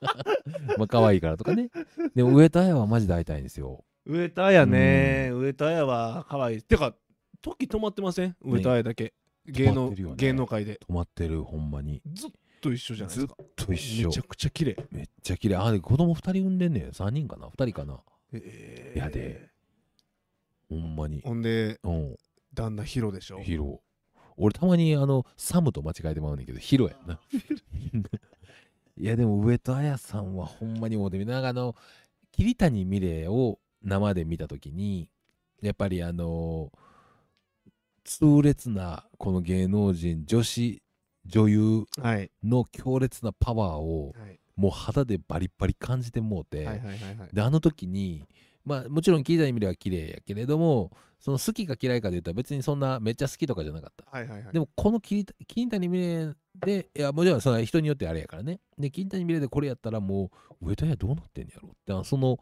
[0.78, 1.70] まあ可愛いからとかね。
[2.14, 3.84] でも上田彩はマジで会いたいんですよ。
[4.06, 6.94] 上田彩ね上田彩は可愛いてか
[7.42, 8.36] 時止まってません？
[8.40, 9.14] 上田彩だけ
[9.46, 12.02] 芸能ね芸能界で止まってる、ほんまに。
[12.12, 12.30] ずっ
[12.60, 14.22] と一緒じゃないですかと一緒めちゃ。
[14.22, 15.56] くちゃ綺麗めっちゃ綺麗。
[15.56, 16.88] あ、で子供2人産んでんねん。
[16.90, 18.00] 3人かな ?2 人かな？
[18.32, 19.48] えやで
[20.68, 21.20] ほんまに。
[21.22, 22.16] ほんでうん。
[22.54, 23.40] 旦那ヒロでしょ？
[23.40, 23.80] ヒロ。
[24.36, 27.20] 俺たまにあの、サムと間違えてまうねんけど、ヒロやんな。
[28.96, 31.74] いやでも上戸彩さんはほんまにもうでなんかあの
[32.32, 35.08] 桐谷美玲を生で見た時に
[35.62, 36.70] やっぱりあの
[38.04, 40.82] 痛烈なこの芸能人女子
[41.26, 47.28] 女優はいの強烈なパワーをはいもう肌でバリッバリ感じてもうて、はいはいはいはい。
[47.32, 48.28] であの時に
[48.62, 54.04] まあもちろん桐谷美玲は綺麗やけれどもその好きか嫌いかで言ったら別にそんなめっちゃ好きとかじゃなかった。
[54.10, 54.52] はいはいはい。
[54.52, 58.60] でもこの桐桐谷美玲でいやもちろんその人によってあれやからね。
[58.78, 60.30] で桐谷美玲でこれやったらも
[60.60, 61.94] う上戸彩どうなってんやろって。
[61.94, 62.38] あその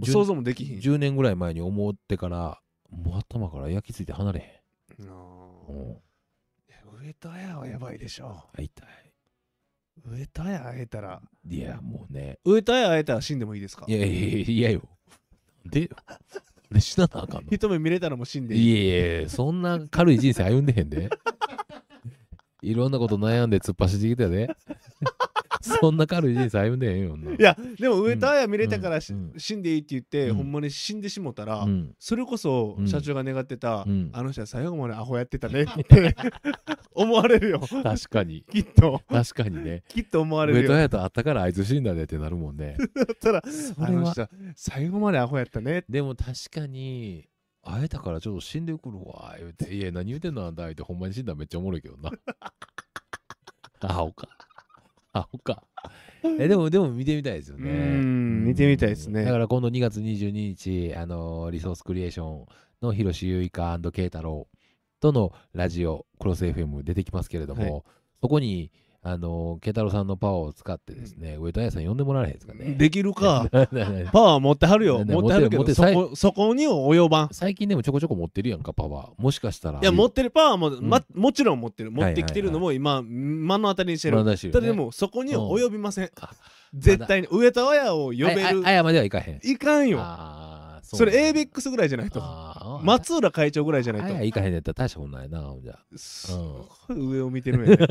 [0.00, 0.78] 10想像もできひん。
[0.78, 2.58] 10年ぐらい前に思ってから
[2.90, 4.40] もう頭から焼き付いて離れ
[4.98, 5.08] へん。
[5.10, 5.12] あ。
[5.68, 5.92] うん。
[5.92, 5.96] ー
[7.02, 8.44] 上戸彩はやばいでしょ。
[8.56, 8.68] 会い
[10.02, 11.22] たい上戸彩会えたら。
[11.48, 12.38] いやもうね。
[12.44, 13.84] 上戸彩会えたら死んでもいいですか？
[13.88, 14.82] いやいやいやいやよ。
[15.64, 15.88] でよ
[16.70, 17.50] で死ななあかんの？
[17.50, 18.86] 一目見れたらもう死んでいい。
[18.86, 21.10] いやいやそんな軽い人生歩んでへんで。
[22.62, 24.56] いろんなこと悩んで突っ走ってきたで
[25.80, 27.32] そんな軽い人生歩んでへんよんな。
[27.32, 30.34] いやでも上戸彩見れたからしうんうん死んでいいって言って、うん。
[30.36, 31.94] ほんまに死んでしもたら、うん。
[31.98, 32.88] それこそうん。
[32.88, 34.10] 社長が願ってた、うん。
[34.12, 36.16] あの人は最後までアホやってたねって
[36.94, 37.60] 思われるよ。
[37.60, 38.44] 確かに。
[38.50, 39.00] きっと。
[39.08, 39.82] 確かにね。
[39.88, 40.64] きっと思われるよ。
[40.64, 42.76] 上戸彩と会ったからあいつ死んだでってなるもんね。
[42.94, 43.42] だったら
[43.78, 47.28] あの人は最後までアホやったねでも確かに
[47.62, 49.74] 会えたからちょっと死んでくるわ言うて。
[49.74, 52.10] いや何言うてんのあんたってほんまに死んだらめっちゃおもろいけどな。
[53.80, 54.28] アホか
[55.14, 55.62] アホか。
[56.38, 57.70] えでもでも見てみたいですよね。
[57.70, 59.24] うん見てみたいですね。
[59.24, 62.46] だから今度2月22日あのリソースクリエーション
[62.82, 64.48] の広志結花慶太郎
[65.00, 67.82] とのラジオクロス FM 出てきますけれども、はい。
[68.20, 68.72] そこに
[69.06, 72.74] あの慶太郎さんのパワーを使ってですね、上戸彩さん呼んでもらえへんですかね。
[72.78, 73.46] できるか。
[73.52, 75.04] パワー持ってはるよ。
[75.04, 77.28] ね持ってはるけどそこそこには及ばん。
[77.30, 79.10] 最近でもちょこちょこ持ってるやんかパワー。
[79.18, 79.78] もしかしたら。
[79.78, 80.80] いや持ってるパワーも、ん。
[80.80, 81.90] ま、もちろん持ってる。
[81.90, 86.30] 持ってきてるのも今目の当たりにしてる、ただでもそこには及びません、あ
[86.72, 88.62] 絶対に上田親を呼べる。
[88.64, 89.40] あやまではいかへん。
[89.42, 89.98] いかんよ
[90.92, 92.80] あーそれ ABEX ぐらいじゃないと。
[92.82, 94.08] 松浦会長ぐらいじゃないと。
[94.08, 95.78] あやいかへんやったら大したことないなほんじゃ。
[95.96, 97.70] すごい上を見てるん。
[97.70, 97.86] やね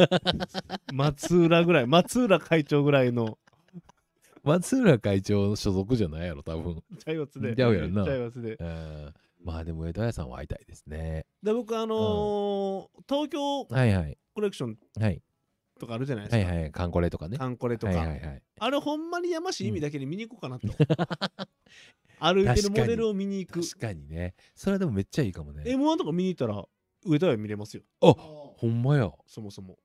[0.93, 3.37] 松浦ぐらい松浦会長ぐらいの。
[4.43, 6.83] 松浦会長所属じゃないやろ多分。
[6.99, 8.03] ちゃいますでちゃうやろな。
[8.05, 9.13] ちゃいでうん。
[9.43, 11.25] まあでも上戸彩さんは会いたいですね。
[11.41, 14.17] で僕あのー東京はいはい。
[14.33, 15.21] コレクションはい。
[15.79, 17.37] とかあるじゃないですか、はいはいカンコレとかね。
[17.37, 20.67] カンコレとか、はいはいはいあれほんまにやましい意味だけに見に行こうかなと、
[22.23, 23.61] 歩いてるモデルを見に行く。
[23.61, 24.33] 確かにね。
[24.55, 25.63] それはでもめっちゃいいかもね。
[25.65, 26.63] M1 とか見に行ったら
[27.05, 27.83] 上田屋見れますよ。
[28.01, 29.11] あほんまや。
[29.27, 29.77] そもそも。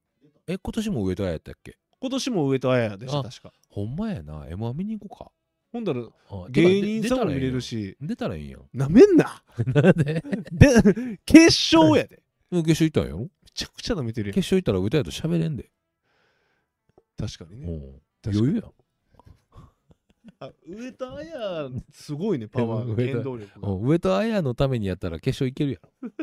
[0.46, 1.76] え今年も上戸彩やったっけ？
[2.00, 3.52] 今年も上田屋でしたあ確か。
[3.70, 4.44] ほんまやな。
[4.46, 5.32] M1 見に行こ
[5.72, 6.02] ほんだら
[6.50, 7.68] 芸人さんも見れるし。
[7.90, 8.62] し出たらいいんやん。
[8.72, 9.42] なめんな。
[9.74, 10.22] なんで？
[10.52, 12.22] で決勝やで。
[12.50, 13.18] うん決勝行ったんやろ？
[13.18, 14.34] めちゃくちゃなめてるやん。
[14.34, 15.70] 決勝行ったら歌やと喋れんで。
[17.18, 18.00] 確かにね。
[18.24, 18.72] 余裕やん。
[20.40, 23.68] あ上田綾すごいねパワー原動力が。
[23.68, 26.10] うん上戸彩のためにやったら決勝行けるやろ。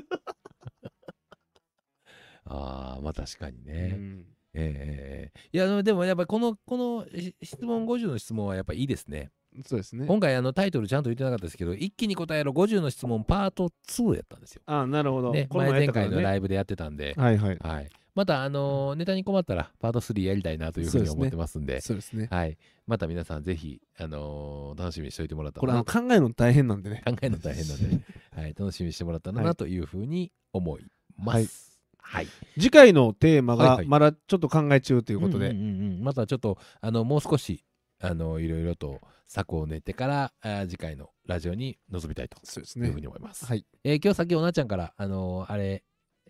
[2.48, 3.88] ああ、まあ確かにうね。
[3.90, 4.26] ん。
[4.54, 9.32] ええええいや、でもやっぱこの、このし質問50の質問はやっぱいいですね。
[9.66, 10.06] そうですね。
[10.06, 14.62] 今回あのタイトルちゃんと言ってなかったですけど一気に答えろ50の質問パート2やったんですよ。
[14.66, 16.12] あなるほど、ね、前前前やったからね。
[16.12, 17.58] 回のライブでやってたんで、はいはい。
[17.60, 22.28] はい、またあのーネタに困ったらパート3やりたいなというふうに思ってますんでそうですね。
[22.32, 22.58] はい、
[22.88, 27.04] また皆さんぜひ、あのー楽しみにしておいてもらったこれ考えるの大変なんでね。
[27.06, 28.02] 考えるの大変なんで、ね。
[28.36, 29.56] はい、楽しみにしてもらったらはない。
[29.56, 30.86] というふうに思い
[31.18, 31.80] ます。
[31.98, 33.86] はい、次回のテーマはいはい。
[33.86, 37.66] がまだちょっと考え中ということで、またちょっとあのもう少し
[38.00, 43.46] あのいろいろと策を練ってからあー次回のラジオに臨みたいとそうですいうふうねに思います。
[43.46, 43.66] はい。
[43.84, 45.84] えー今日さっきおなちゃんから、あのーあれ、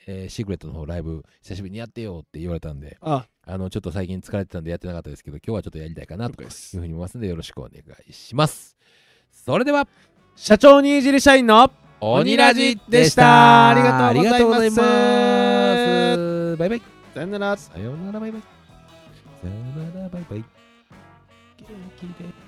[0.08, 7.72] えーシークレットの方ライブ久しぶりにやってよって言われたんで、ああのちょっと最近疲れてたんでやってなかったですけど、今日はちょっとやりたいかなというふうに思いますので、よろしくお願
[8.08, 8.76] いします。
[9.32, 9.88] それでは、
[10.36, 16.58] 社長にいじり社員の鬼ラジでしたありがとうございます。
[16.58, 16.82] バイバイ。
[17.14, 18.42] さよならさようならバイバイ。
[18.42, 18.48] さ
[19.48, 20.40] ようならバイバイ。
[20.40, 20.46] 元
[21.98, 22.45] 気で。